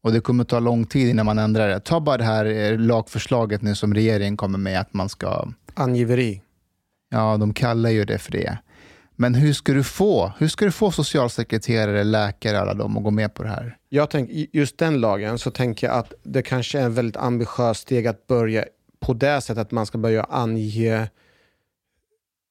[0.02, 1.80] Och det kommer ta lång tid innan man ändrar det.
[1.80, 5.48] Ta bara det här eh, lagförslaget nu som regeringen kommer med att man ska...
[5.74, 6.42] Angiveri.
[7.10, 8.58] Ja, de kallar ju det för det.
[9.20, 13.10] Men hur ska du få, hur ska du få socialsekreterare, läkare, alla dem att gå
[13.10, 13.76] med på det här?
[13.88, 17.78] Jag tänker, just den lagen så tänker jag att det kanske är en väldigt ambitiös
[17.78, 18.64] steg att börja
[19.00, 21.08] på det sättet att man ska börja ange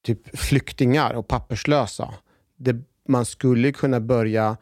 [0.06, 2.14] typ flyktingar och papperslösa.
[2.58, 2.76] Det,
[3.08, 4.58] man skulle kunna börja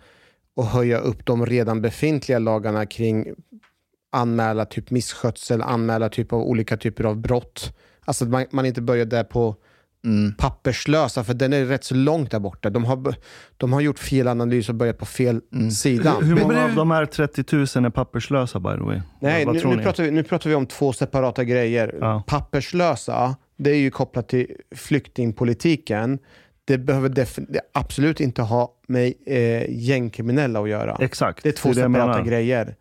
[0.56, 3.34] och höja upp de redan befintliga lagarna kring
[4.12, 7.78] anmäla typ misskötsel, anmäla typ av olika typer av brott.
[8.06, 9.56] Alltså att man, man inte börjar där på
[10.38, 12.70] papperslösa, för den är rätt så långt där borta.
[12.70, 13.16] De har,
[13.58, 16.16] de har gjort fel analys och börjat på fel sida.
[16.22, 19.02] Hur, hur många av de här 30 000 är papperslösa by the way?
[19.22, 21.96] Nej, Vad nu, nu, pratar vi, nu pratar vi om två separata grejer.
[22.02, 22.24] Ja.
[22.28, 26.20] Papperslösa, det är ju kopplat till flyktingpolitiken.
[26.66, 27.28] Det behöver det
[27.74, 30.98] absolut inte ha med eh, gängkriminella att göra.
[31.00, 31.44] Exakt.
[31.44, 32.76] Det är två det separata grejer.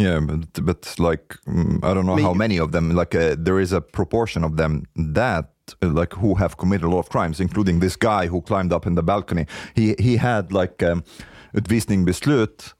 [0.00, 2.96] Yeah, but, but like mm, I don't know Men- how many of them.
[2.96, 7.00] Like uh, there is a proportion of them that like who have committed a lot
[7.00, 9.46] of crimes, including this guy who climbed up in the balcony.
[9.74, 11.04] He he had like um,
[11.54, 12.74] utvisningsbeslut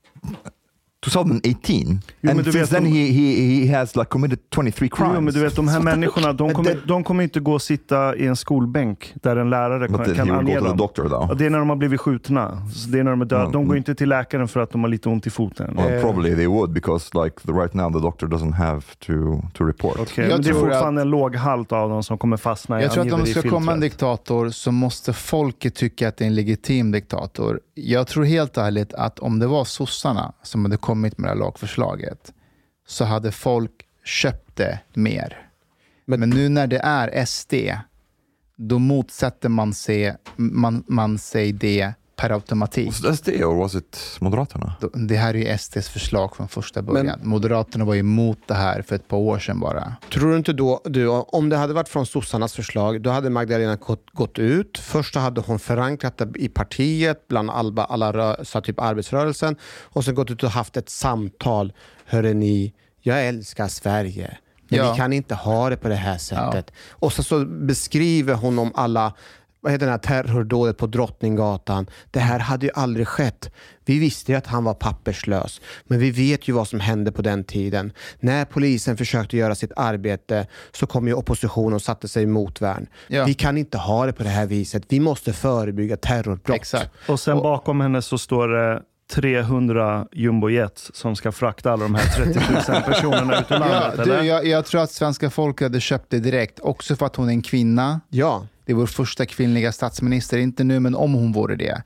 [1.04, 4.88] 2018, men and du since vet then om- he, he he has like committed 23
[4.88, 5.12] crimes.
[5.14, 8.16] Jo, men du vet de här människorna, de kommer, de kommer inte gå och sitta
[8.16, 10.76] i en skolbänk där en lärare But kan, kan ange dem.
[10.76, 11.08] doctor.
[11.10, 12.62] Ja, det är när de har blivit skjutna.
[12.74, 13.40] Så Det är när de är döda.
[13.42, 13.52] Mm.
[13.52, 15.74] De går inte till läkaren för att de har lite ont i foten.
[15.76, 16.00] Well, Eh.
[16.00, 19.12] probably they would because like the, right now the doctor doesn't have to
[19.54, 20.12] to report.
[20.18, 22.92] Jag men det är fortfarande en låg halt av dem som kommer fastna i Jag
[22.92, 26.28] tror att om det ska komma en diktator så måste folket tycka att det är
[26.28, 27.60] en legitim diktator.
[27.82, 31.38] Jag tror helt ärligt att om det var sossarna som hade kommit med det här
[31.40, 32.32] lagförslaget
[32.86, 33.72] så hade folk
[34.04, 35.50] köpt det mer.
[36.04, 37.54] Men- Men, nu när det är SD,
[38.56, 42.86] då motsätter man sig, man, man sig det per automatik.
[42.86, 44.72] Was it SD or was it Moderaterna?
[44.94, 47.20] Det här är ju SDs förslag från första början.
[47.22, 49.96] Moderaterna var ju emot det här för ett par år sedan bara.
[50.12, 53.76] Tror du inte då, du, om det hade varit från sossarnas förslag, då hade Magdalena
[53.76, 54.78] gått, gått ut.
[54.78, 60.04] Först hade hon förankrat det i partiet, bland alla, alla rö, så typ arbetsrörelsen, och
[60.04, 61.72] sen gått ut och haft ett samtal.
[62.06, 64.38] Hörde ni, jag älskar Sverige.
[64.68, 64.92] Men Ja.
[64.92, 66.70] vi kan inte ha det på det här sättet.
[66.90, 69.12] Och så, så beskriver hon om alla
[69.60, 71.86] vad heter det här terrordådet på Drottninggatan.
[72.10, 73.50] Det här hade ju aldrig skett.
[73.84, 77.22] Vi visste ju att han var papperslös, men vi vet ju vad som hände på
[77.22, 77.92] den tiden.
[78.20, 82.86] När polisen försökte göra sitt arbete så kom ju oppositionen och satte sig i motvärn.
[83.08, 83.24] Ja.
[83.24, 84.82] Vi kan inte ha det på det här viset.
[84.88, 86.56] Vi måste förebygga terrorbrott.
[86.56, 86.90] Exakt.
[87.08, 92.24] Och sen bakom henne så står det 300 jumbojets som ska frakta alla de här
[92.24, 93.94] 30 000 personerna ut ur landet.
[93.96, 94.20] Ja, eller?
[94.20, 97.28] du, jag, jag tror att svenska folket hade köpt det direkt, också för att hon
[97.28, 98.00] är en kvinna.
[98.08, 101.82] Ja, Det är vår första kvinnliga statsminister, inte nu men om hon vore det.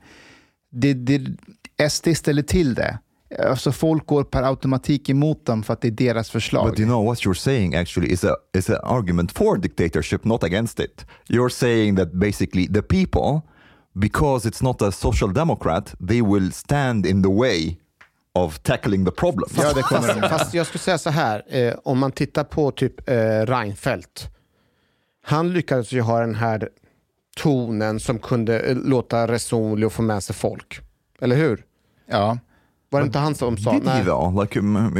[0.71, 2.99] det, det SD ställer till det.
[3.47, 6.69] Alltså folk går per automatik emot dem för att det är deras förslag.
[6.69, 10.43] But you know what you're saying actually is a is an argument for dictatorship, not
[10.43, 11.05] against it.
[11.27, 13.41] You're saying that basically the people,
[13.93, 17.77] because it's not a social democrat, they will stand in the way
[18.33, 19.49] of tackling the problem.
[19.57, 23.09] Ja, det kommer fast jag skulle säga så här, eh, om man tittar på typ
[23.09, 24.34] eh, Reinfeldt.
[25.27, 26.69] Han lyckades ju ha den här
[27.37, 30.79] tonen som kunde eh, låta resonlig och få med sig folk.
[31.21, 31.63] Eller hur?
[32.09, 32.37] Ja.
[32.89, 33.71] Var det inte han som sa?
[33.71, 34.41] Did he though?
[34.41, 34.97] Like, um,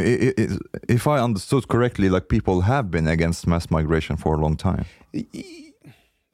[0.87, 4.85] if I understood correctly, like people have been against mass migration for a long time.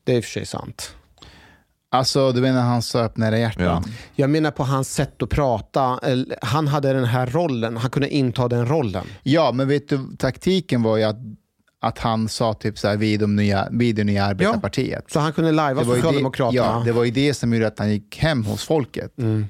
[0.03, 0.95] Det är i och för sig sant.
[1.89, 3.83] Alltså, du menar han sa öppna era hjärtan?
[3.85, 3.91] Ja.
[4.15, 5.99] Jag menar på hans sätt att prata.
[6.03, 9.05] Eller, Han hade den här rollen, han kunde inta den rollen.
[9.23, 11.17] Ja, men vet du, taktiken var ju att,
[11.83, 15.11] att han sa typ så här, vi är, de nya, vi är det nya arbetarpartiet.
[15.11, 16.63] Så han kunde lajva ju det, Socialdemokraterna.
[16.63, 19.17] ja, det var ju det som gjorde att han gick hem hos folket.
[19.17, 19.45] Mm.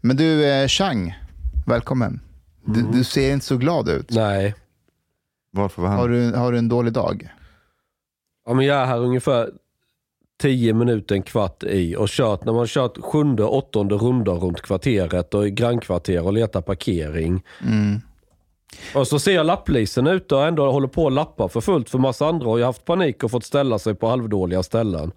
[0.00, 1.18] Men du, eh, Chang,
[1.66, 2.20] välkommen.
[2.64, 4.10] Du, du ser inte så glad ut.
[4.10, 4.54] Nej.
[5.50, 5.98] Varför var han?
[5.98, 7.28] Har du, har du en dålig dag?
[8.46, 9.50] Ja, men jag är här ungefär
[10.40, 15.34] 10 minuter, en kvart i och kört, när man kört sjunde, åttonde rundor runt kvarteret
[15.34, 17.42] och i grannkvarter och letar parkering.
[17.66, 18.00] Mm.
[18.94, 21.98] Och så ser jag lapplisen ute och ändå håller på att lappa för fullt för
[21.98, 25.12] massa andra har ju haft panik och fått ställa sig på halvdåliga ställen.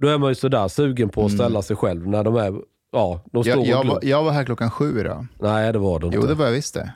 [0.00, 2.54] Då är man ju sådär sugen på att ställa sig själv när de är,
[2.92, 5.26] ja, de står Jag, och jag, var, jag var här klockan sju idag.
[5.40, 6.18] Nej, det var det inte.
[6.20, 6.92] Jo, det var jag visst det.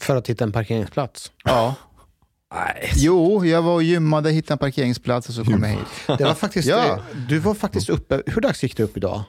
[0.00, 1.32] För att hitta en parkeringsplats.
[1.44, 1.74] Ja.
[2.54, 2.90] Nej.
[2.96, 6.18] Jo, jag var och gymmade, hittade en parkeringsplats och så kom jag hit.
[6.18, 6.98] Det var faktiskt, Ja.
[7.28, 9.22] Du var faktiskt uppe, hur dags gick du upp idag?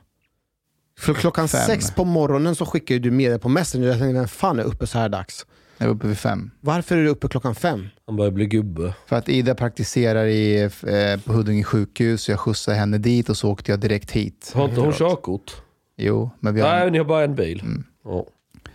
[0.99, 1.61] För klockan Fem.
[1.65, 3.87] sex på morgonen så skickade du med på Messenger.
[3.87, 5.45] Jag tänkte, vem fan är uppe så här dags?
[5.77, 6.51] Jag var uppe vid fem.
[6.61, 7.87] Varför är du uppe klockan fem?
[8.05, 8.93] Han börjar bli gubbe.
[9.05, 13.49] För att Ida praktiserar i, eh, på Huddinge sjukhus, jag skjutsade henne dit och så
[13.51, 14.51] åkte jag direkt hit.
[14.55, 15.51] Har inte hon körkort?
[15.97, 16.69] Jo, men vi har...
[16.69, 17.61] Nej, ni har bara en bil.
[17.61, 17.83] Mm.
[18.05, 18.25] Ja.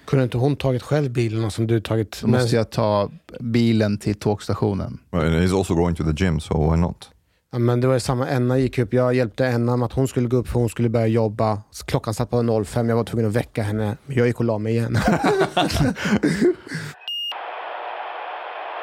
[0.05, 2.19] Kunde inte hon tagit själv bilen som du tagit?
[2.23, 4.99] Då måste jag ta bilen till tågstationen.
[5.11, 7.11] Well, he's also going to the gym, so why not?
[7.53, 8.93] Ja, men det var ju samma, Enna gick upp.
[8.93, 11.63] Jag hjälpte Enna med att hon skulle gå upp för hon skulle börja jobba.
[11.87, 13.97] Klockan satt på 05, jag var tvungen att väcka henne.
[14.07, 14.99] Jag gick och la mig igen.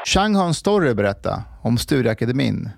[0.06, 2.70] Chang har en story att berätta om Stureakademin.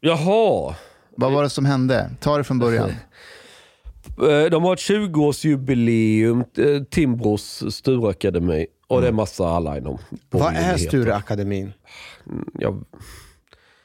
[0.00, 0.74] Jaha.
[1.16, 2.10] Vad var det som hände?
[2.20, 2.90] Ta det från början.
[4.18, 8.66] Eh, De har ett 20-årsjubileum, eh, Timbros Stureakademi.
[8.86, 9.98] Och det är massa alla inom
[10.30, 10.76] vad är.
[10.76, 11.72] Stureakademin?
[12.52, 12.84] Jag,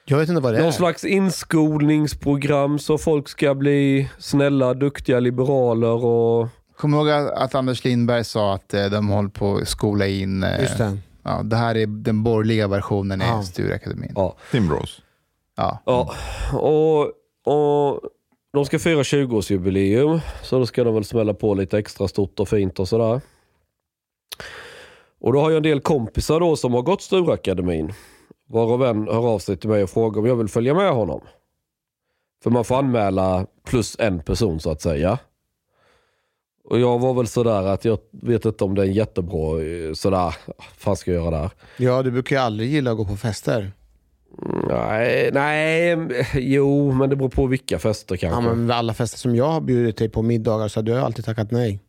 [0.09, 0.71] Jag vet inte vad det någon är.
[0.71, 6.47] slags inskolningsprogram så folk ska bli snälla, duktiga liberaler och...
[6.77, 10.43] Kom ihåg att att Anders Lindberg sa att eh, de håller på att skola in...
[10.43, 10.97] eh, Just det.
[11.23, 13.41] Ja, det här är den borgerliga versionen Ja.
[13.41, 14.11] i Stureakademin.
[14.15, 14.35] Ja.
[14.51, 15.01] Timbros.
[15.57, 15.79] Ja.
[15.85, 16.13] Ja,
[16.53, 17.01] och,
[17.53, 18.01] och
[18.53, 20.19] de ska fira 20-årsjubileum.
[20.43, 23.21] Så då ska de väl smälla på lite extra stort och fint och sådär.
[25.21, 27.93] Och då har jag en del kompisar då som har gått Stureakademin.
[28.49, 31.21] Varav en hör av sig till mig och frågar om jag vill följa med honom.
[32.43, 35.17] För man får anmäla plus en person så att säga.
[36.63, 39.93] Och jag var väl sådär att jag vet inte om det är en jättebra, eh,
[39.93, 41.49] sådär, vad fan ska jag göra där?
[41.77, 43.71] Ja, du brukar ju aldrig gilla att gå på fester.
[44.69, 45.97] Nej, nej,
[46.33, 48.49] jo, men det beror på vilka fester Ja, kanske.
[48.49, 51.25] men vid alla fester som jag har bjudit dig på middagar så har du alltid
[51.25, 51.79] tackat nej.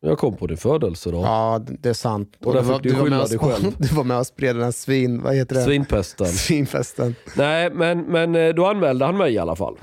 [0.00, 1.24] Jag kom på din födelsedag.
[1.24, 2.36] Ja, det är sant.
[2.44, 3.74] Och där du, fick du var skylla med och, dig själv.
[3.78, 5.22] du var med och spred den här svin...
[5.22, 5.62] Vad heter det?
[5.62, 6.26] Svinpesten.
[6.26, 7.14] Svinfesten.
[7.36, 9.76] Nej, men, men eh, då anmälde han mig i alla fall.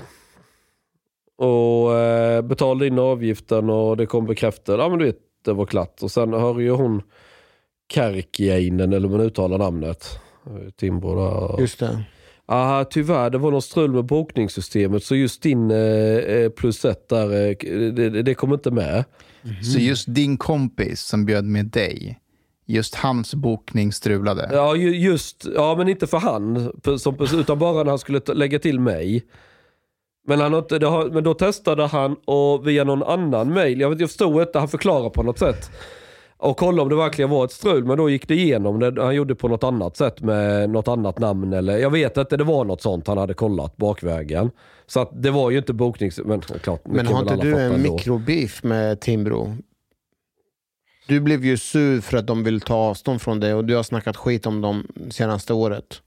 [1.38, 4.78] Och eh, betalade in avgiften och det kom bekräftat.
[4.78, 6.02] Ja men du vet, det var klart.
[6.02, 7.02] Och sen har ju hon
[7.92, 10.20] Kärkiäinen, eller hur man uttalar namnet.
[10.76, 11.60] Timbro där.
[11.60, 12.04] Just det.
[12.48, 17.08] Aha, tyvärr, det var något strul med bokningssystemet så just din eh, eh, plus ett
[17.08, 17.56] där, eh,
[17.92, 19.04] det, det, det kom inte med.
[19.72, 22.18] Så just din kompis som bjöd med dig,
[22.66, 24.48] just hans bokning strulade.
[24.52, 28.58] Ja, ju- just, ja men inte för han, som, utan bara när han skulle lägga
[28.58, 29.24] till mig.
[30.28, 34.08] Men, han har, men då testade han och via någon annan mail, jag, vet, jag
[34.10, 35.70] förstod inte, han förklarade på något sätt.
[36.38, 38.80] Och kolla om det verkligen var ett strul, men då gick det igenom.
[38.80, 42.36] Det, han gjorde på något annat sätt med något annat namn eller jag vet inte,
[42.36, 44.50] det var något sånt han hade kollat bakvägen.
[44.86, 46.20] Så att det var ju inte boknings...
[46.24, 47.92] Men klart, Men har inte du en ändå.
[47.92, 49.56] mikrobeef med Timbro?
[51.08, 53.82] Du blev ju sur för att de vill ta avstånd från det och du har
[53.82, 56.02] snackat skit om dem senaste året.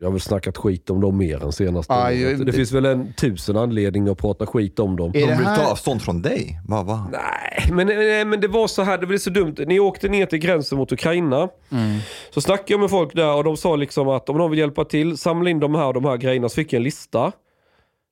[0.00, 2.16] Jag har väl snackat skit om dem mer än senaste Ja, året.
[2.16, 5.12] ju- Det finns väl en tusen anledningar att prata skit om dem.
[5.12, 6.60] De vill ta avstånd från dig?
[6.68, 7.08] Va, va?
[7.12, 9.54] Nej, men, nej, men det var så här, det blev så dumt.
[9.66, 11.48] Ni åkte ner till gränsen mot Ukraina.
[12.30, 14.84] Så snackade jag med folk där och de sa liksom att om de vill hjälpa
[14.84, 16.48] till, samla in de här och de här grejerna.
[16.48, 17.32] Så fick jag en lista.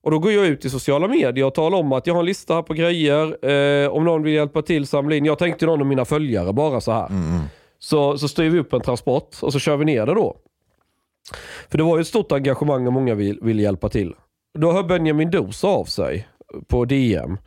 [0.05, 2.27] Och då går jag ut i sociala medier och talar om att jag har en
[2.27, 3.47] lista här på grejer.
[3.51, 5.25] Eh, om någon vill hjälpa till, samla in.
[5.25, 7.09] Jag tänkte någon av mina följare bara så här.
[7.79, 10.37] Så, så styr vi upp en transport och så kör vi ner det då.
[11.71, 14.15] För det var ju ett stort engagemang och många vill, vill hjälpa till.
[14.59, 16.29] Då hör Benjamin Dos av sig
[16.67, 17.39] på DM.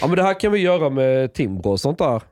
[0.00, 2.22] Ja men det här kan vi göra med Timbro och sånt där.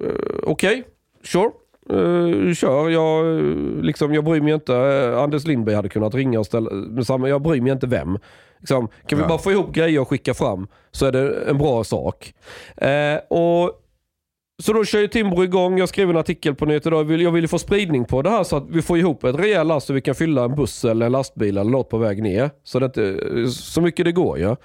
[0.00, 0.84] Uh, Okej,
[1.24, 1.50] sure.
[1.92, 2.88] Uh, kör.
[2.88, 3.42] Jag, eh,
[3.82, 4.76] liksom, jag bryr mig inte.
[5.18, 8.18] Anders Lindberg hade kunnat ringa och ställa, men samma, jag bryr mig inte vem.
[8.58, 9.28] Liksom, kan vi Ja.
[9.28, 12.34] bara få ihop grejer och skicka fram så är det en bra sak.
[12.76, 13.72] Eh, och
[14.62, 15.78] så då kör ju Timbro igång.
[15.78, 16.98] Jag skrev en artikel på nätet idag.
[16.98, 19.68] Jag vill, ju få spridning på det här så att vi får ihop ett rejält
[19.68, 22.50] last så vi kan fylla en buss eller en lastbil eller något på väg ner.
[22.64, 24.56] Så, det inte, så mycket det går ju.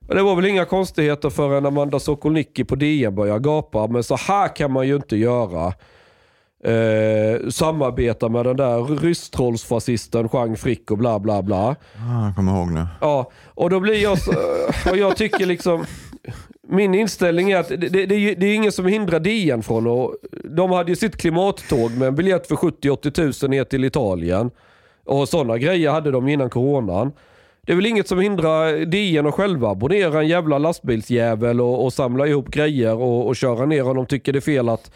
[0.00, 3.86] Men Det var väl inga konstigheter förrän Amanda Sokolnicki på DN började gapa.
[3.86, 5.72] Men så här kan man ju inte göra.
[6.64, 11.56] Eh, samarbeta med den där rysstrollsfascisten Jean Frick och bla bla bla.
[11.56, 12.86] Ah, jag kommer ihåg nu.
[13.00, 14.32] Ja, och då blir jag så,
[14.90, 15.84] och jag tycker liksom,
[16.68, 19.86] min inställning är att det, det, det, är det är ingen som hindrar DN från
[19.86, 24.50] och De hade ju sitt klimattåg med en biljett för 70-80 tusen ner till Italien.
[25.04, 27.12] Och sådana grejer hade de innan coronan.
[27.66, 31.92] Det är väl inget som hindrar DN att själva abonnera en jävla lastbilsjävel och, och
[31.92, 34.90] samla ihop grejer och, och köra ner om de tycker det är fel att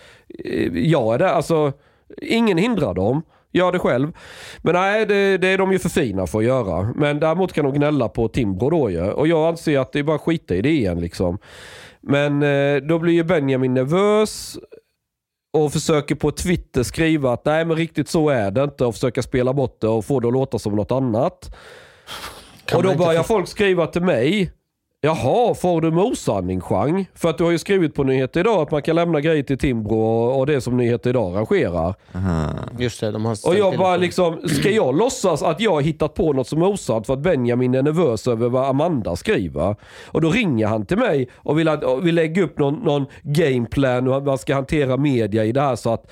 [0.44, 1.28] eh, jag är där.
[1.28, 1.72] Alltså,
[2.22, 3.22] ingen hindrar dem.
[3.52, 4.12] Gör det själv.
[4.62, 6.92] Men nej, det, det är de ju för fina för att göra.
[6.96, 9.11] Men däremot kan de gnälla på Timbro då ju.
[9.11, 11.38] Och jag anser att det är bara skita i det igen liksom.
[12.00, 14.58] Men eh, då blir ju Benjamin nervös
[15.52, 19.22] och försöker på Twitter skriva att nej men riktigt så är det inte och försöka
[19.22, 21.57] spela bort det och få det att låta som något annat.
[22.74, 24.53] och då börjar för- folk skriva till mig
[25.01, 27.07] Jaha, får du med osanning Chang?
[27.14, 29.59] För att du har ju skrivit på Nyheter Idag att man kan lämna grejer till
[29.59, 31.94] Timbro och, och det som Nyheter Idag arrangerar.
[32.78, 36.14] Just det, de har Och jag bara liksom, ska jag låtsas att jag har hittat
[36.14, 39.76] på något som är osant för att Benjamin är nervös över vad Amanda skriver?
[40.07, 44.09] Och då ringer han till mig och vill, och vill lägga upp någon, någon gameplan
[44.09, 46.11] och hur man ska hantera media i det här så att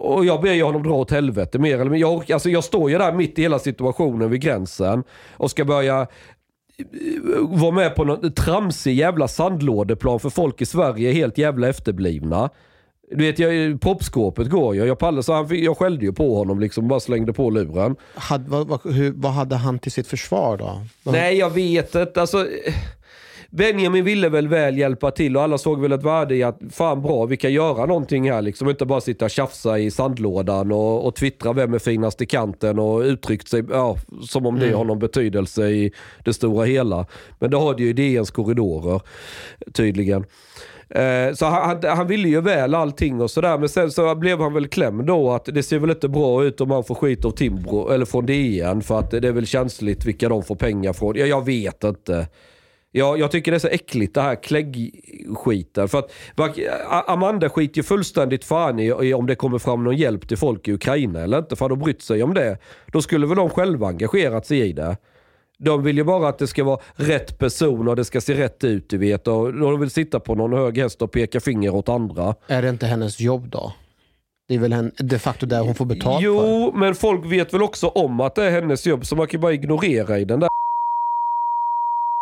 [0.00, 1.98] och jag ber ju honom dra åt helvete mer eller mindre.
[1.98, 6.06] Jag, alltså jag står ju där mitt i hela situationen vid gränsen och ska börja
[7.40, 12.50] vara med på någon tramsig jävla sandlådeplan för folk i Sverige är helt jävla efterblivna.
[13.10, 14.84] Du vet, jag, proppskåpet går ju.
[14.84, 17.96] Jag, pallade, så han, fick- jag skällde ju på honom liksom, bara slängde på luren.
[18.14, 20.80] Had, vad, vad, hur, vad hade han till sitt försvar då?
[21.02, 22.20] Vad- Nej, jag vet inte.
[22.20, 22.46] Alltså,
[23.50, 27.02] Benjamin ville väl väl hjälpa till och alla såg väl ett värde i att fan
[27.02, 28.68] bra, vi kan göra någonting här liksom.
[28.68, 32.78] Inte bara sitta och tjafsa i sandlådan och, och twittra vem är finast i kanten
[32.78, 33.96] och uttryckt sig ja,
[34.28, 35.92] som om det har någon betydelse i
[36.24, 37.06] det stora hela.
[37.38, 39.00] Men det har det ju i DNs korridorer
[39.72, 40.24] tydligen.
[40.90, 43.58] Eh, Så han, han- han ville ju väl allting och sådär.
[43.58, 46.60] Men sen så blev han väl klämd då att det ser väl inte bra ut
[46.60, 48.82] om man får skit av Timbro eller från DN.
[48.82, 51.16] För att det är väl känsligt vilka de får pengar från.
[51.16, 52.26] Ja, jag vet inte.
[52.92, 55.88] Jag, jag tycker det är så äckligt det här kläggskiten.
[55.88, 56.10] För att
[57.08, 60.72] Amanda skiter ju fullständigt fan i, om det kommer fram någon hjälp till folk i
[60.72, 61.56] Ukraina eller inte.
[61.56, 62.58] För hade de brytt sig om det,
[62.92, 64.96] då skulle väl de själva engagerat sig i det.
[65.58, 68.64] De vill ju bara att det ska vara rätt person och det ska se rätt
[68.64, 69.28] ut, du vet.
[69.28, 72.34] Och de vill sitta på någon hög häst och peka finger åt andra.
[72.46, 73.72] Är det inte hennes jobb då?
[74.48, 76.24] Det är väl en, de facto där hon får betalt för?
[76.24, 79.38] Jo, men folk vet väl också om att det är hennes jobb, så man kan
[79.38, 80.48] ju bara ignorera i den där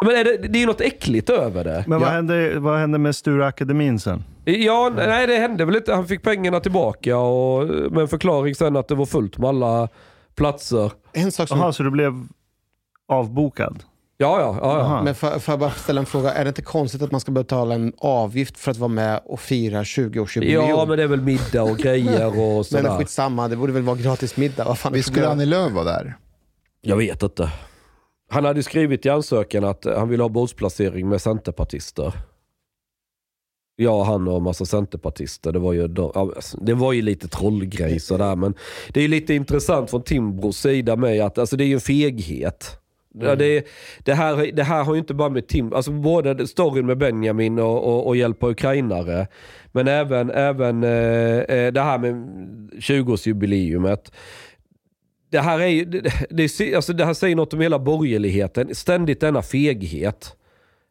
[0.04, 1.84] men är det, det är ju något äckligt över det.
[1.86, 2.12] Men vad, Ja.
[2.12, 4.24] hände, vad hände med Sture Akademin sen?
[4.44, 5.94] Ja, nej det hände väl inte.
[5.94, 9.88] Han fick pengarna tillbaka och med en förklaring sen att det var fullt med alla
[10.34, 10.92] platser.
[11.12, 11.58] En sak som...
[11.58, 12.26] Jaha, så du blev
[13.08, 13.82] avbokad?
[14.18, 14.78] Ja, ja, ja.
[14.78, 14.80] ja.
[14.84, 15.02] Aha.
[15.02, 16.32] Men får, får jag bara ställa en fråga?
[16.32, 19.40] Är det inte konstigt att man ska betala en avgift för att vara med och
[19.40, 20.68] fira 20-årsjubileum?
[20.68, 22.98] Ja, men det är väl middag och grejer och Men sådär.
[22.98, 24.64] skitsamma, det borde väl vara gratis middag?
[24.64, 25.32] Vad fan är Vi skulle problemet?
[25.32, 26.16] Annie Lööf vara där.
[26.80, 27.50] Jag vet inte.
[28.28, 32.12] Han hade skrivit i ansökan att han ville ha bordsplacering med centerpartister.
[33.76, 35.52] Ja, han och en massa centerpartister.
[35.52, 38.36] Det var ju, alltså, det var ju lite trollgrej sådär.
[38.36, 38.54] Men
[38.88, 42.78] det är lite intressant från Timbros sida med att alltså, det är ju en feghet.
[43.20, 43.66] Ja, det,
[44.04, 47.58] det, här, det här har ju inte bara med Tim, alltså både storyn med Benjamin
[47.58, 49.26] och, och, och hjälpa ukrainare,
[49.72, 52.14] men även, även eh, eh, det här med
[52.72, 54.12] 20-årsjubileumet.
[55.30, 58.74] Det här, är ju, det, det, alltså det här säger något om hela borgerligheten.
[58.74, 60.36] Ständigt denna feghet.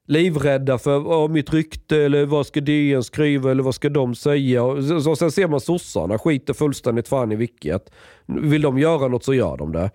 [0.08, 4.64] Livrädda för oh, mitt rykte eller vad ska DN skriva eller vad ska de säga.
[4.64, 7.92] Och så, och sen ser man sossarna skiter fullständigt fan i vilket.
[8.26, 9.92] Vill de göra något så gör de det.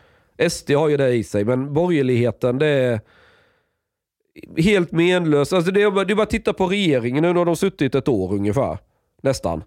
[0.51, 3.01] SD har ju det i sig men borgerligheten det är
[4.57, 5.53] helt menlöst.
[5.53, 7.23] Alltså det, är, bara- det är bara att titta på regeringen.
[7.23, 8.79] Nu har de suttit ett år ungefär.
[9.23, 9.63] Nästan.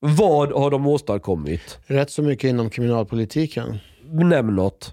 [0.00, 1.78] Vad har de åstadkommit?
[1.86, 3.78] Rätt så mycket inom kriminalpolitiken.
[4.10, 4.92] Nämn något.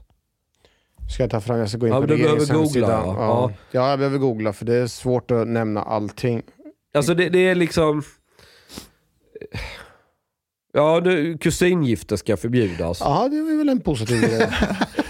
[1.14, 2.88] Ska jag ta fram, jag ska gå in Ja, på regeringens hemsida.
[2.90, 3.16] ja.
[3.18, 3.52] Ja.
[3.72, 6.42] ja, jag behöver googla för det är svårt att nämna allting.
[6.94, 8.04] Alltså det, det är liksom...
[10.74, 13.00] Ja, nu, kusingifte ska förbjudas.
[13.00, 14.50] Ja, det är väl en positiv grej.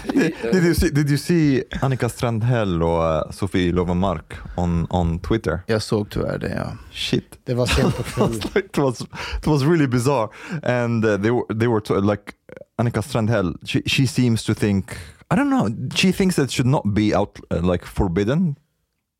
[0.52, 5.60] Did you see, did you see Annika Strandhäll och uh, Sofie Löwenmark on, on Twitter?
[5.66, 6.72] Jag såg tyvärr det, ja.
[6.92, 7.38] Shit.
[7.44, 8.40] Det var sent på kvällen.
[8.54, 9.00] it was
[9.40, 10.28] it was really bizarre,
[10.62, 12.32] and uh, they were they were to, like
[12.78, 13.56] Annika Strandhäll.
[13.64, 14.90] She she seems to think
[15.30, 15.68] I don't know.
[15.94, 18.56] She thinks that should not be out uh, like forbidden.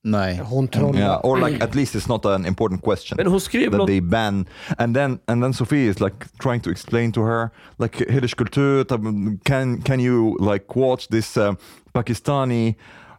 [0.05, 0.37] Nej.
[0.37, 0.99] Hon trollar.
[0.99, 3.17] Yeah, or like at least it's not an important question.
[3.17, 3.87] Men hon skrev that något...
[3.87, 4.47] they ban
[4.79, 9.41] and then and then Sophie is like trying to explain to her like hederskultur um,
[9.45, 11.55] can can you like watch this uh,
[11.95, 12.75] Pakistani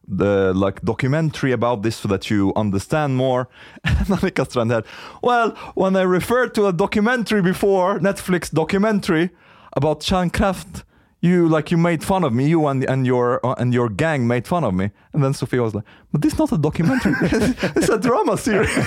[0.08, 3.48] the like documentary about this so that you understand more
[3.84, 4.86] and Annika Strandhäll
[5.24, 9.32] well when I referred to a documentary before Netflix documentary
[9.74, 10.85] about Kärnkraft
[11.26, 14.28] you like you made fun of me you and and your uh, and your gang
[14.28, 17.14] made fun of me and then Sophie was like but this is not a documentary
[17.76, 18.70] it's a drama series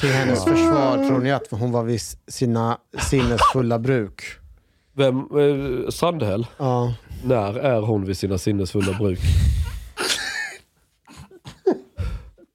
[0.00, 4.22] Till hennes försvar tror ni att hon var vid sina sinnesfulla bruk?
[4.92, 5.16] Vem?
[5.18, 6.46] Eh, Sandhäll?
[6.58, 6.94] Ja.
[7.24, 9.20] När är hon vid sina sinnesfulla bruk?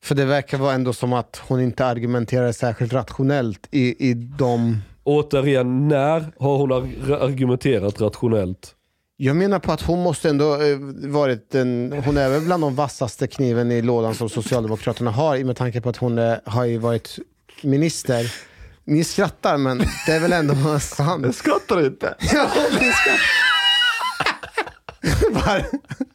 [0.03, 4.81] För det verkar vara ändå som att hon inte argumenterar särskilt rationellt i, i de...
[5.05, 8.75] Återigen, när har hon ar- argumenterat rationellt?
[9.17, 10.77] Jag menar på att hon måste ändå eh,
[11.09, 15.43] varit den, hon är väl bland de vassaste kniven i lådan som Socialdemokraterna har i
[15.43, 17.19] med tanke på att hon är, har ju varit
[17.63, 18.33] minister.
[18.83, 21.25] Ni skrattar men det är väl ändå sant.
[21.25, 22.15] Jag skrattar inte.
[22.33, 22.47] Ja,
[22.79, 23.19] ni skrattar.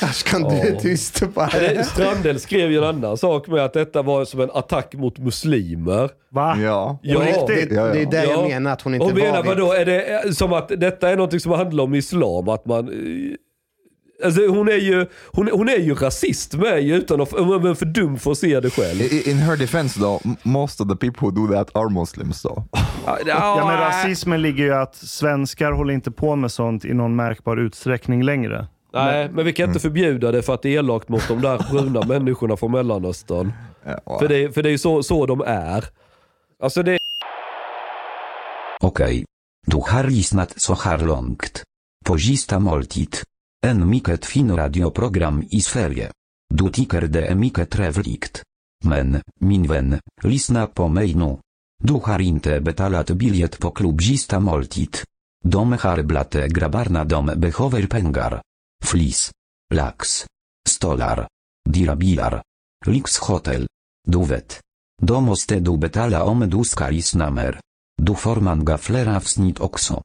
[0.00, 1.46] Var- Ashkan, du är tyst bara.
[1.50, 5.18] Eh, Strandell skrev ju en annan sak med att detta var som en attack mot
[5.18, 6.10] muslimer.
[6.30, 6.56] Va?
[6.62, 6.98] Ja.
[7.02, 7.20] Ja.
[7.20, 7.70] På riktigt?
[7.70, 9.48] Det, det är det jag menar, att hon inte Och menar var det.
[9.48, 12.48] vadå, är det eh, som att detta är något som handlar om islam?
[12.48, 12.88] Att man...
[12.88, 13.34] eh,
[14.24, 17.74] Alltså hon är ju, hon, hon är ju rasist med ju utan att, hon är
[17.74, 19.00] för dum för att se det själv.
[19.00, 22.42] I- In her defense though, m- most of the people who do that are Muslims
[22.42, 22.62] though.
[23.26, 27.16] Ja, men rasismen ligger ju i att svenskar håller inte på med sånt i någon
[27.16, 28.66] märkbar utsträckning längre.
[29.04, 31.66] Nej, men vi kan inte förbjuda det för att det är elakt mot de där
[31.70, 33.52] bruna människorna från Mellanöstern.
[34.18, 35.84] För det, för det är ju så, så de är.
[36.62, 36.98] Alltså det
[38.80, 39.24] Okej.
[39.66, 41.62] Du har lyssnat så här långt.
[42.04, 43.16] På sista måltid.
[43.66, 46.10] En mycket fin radioprogram i Sverige.
[46.54, 48.42] Du tycker det är mycket trevligt.
[48.84, 51.36] Men, min vän, lyssna på mig nu.
[51.84, 54.96] Du har inte betalat biljett på klubb sista måltid.
[55.44, 58.42] De har blate grabbarna de behöver pengar.
[58.84, 59.30] Flis.
[59.74, 60.26] Lax.
[60.68, 61.28] Stolar.
[61.68, 62.42] Dirabilar.
[62.86, 63.66] Lyxhotel.
[64.08, 64.60] Du vet.
[65.02, 67.60] Då måste du betala om du ska lyssna mer.
[68.02, 70.02] Du får gaflera fler avsnitt också.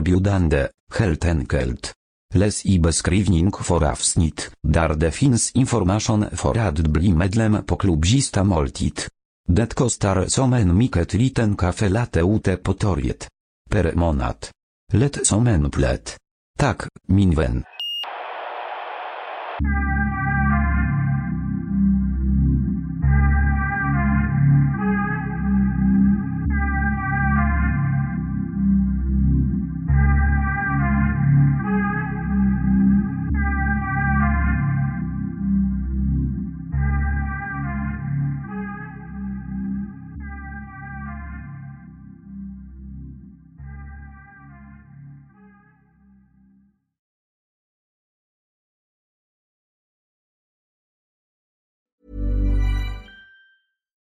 [0.00, 0.98] biudande, heltenkelt.
[0.98, 1.94] helt enkelt.
[2.34, 8.04] Läs i beskrivning för avsnitt, där det finns information för att bli medlem på klubb
[8.04, 8.36] moltit.
[8.44, 9.00] Måltid.
[9.48, 13.28] Det kostar som en mycket liten kafe late ute på torget.
[13.70, 14.36] Per månad.
[14.92, 15.70] Lätt som en
[16.58, 16.88] plätt.
[17.06, 17.68] Tack,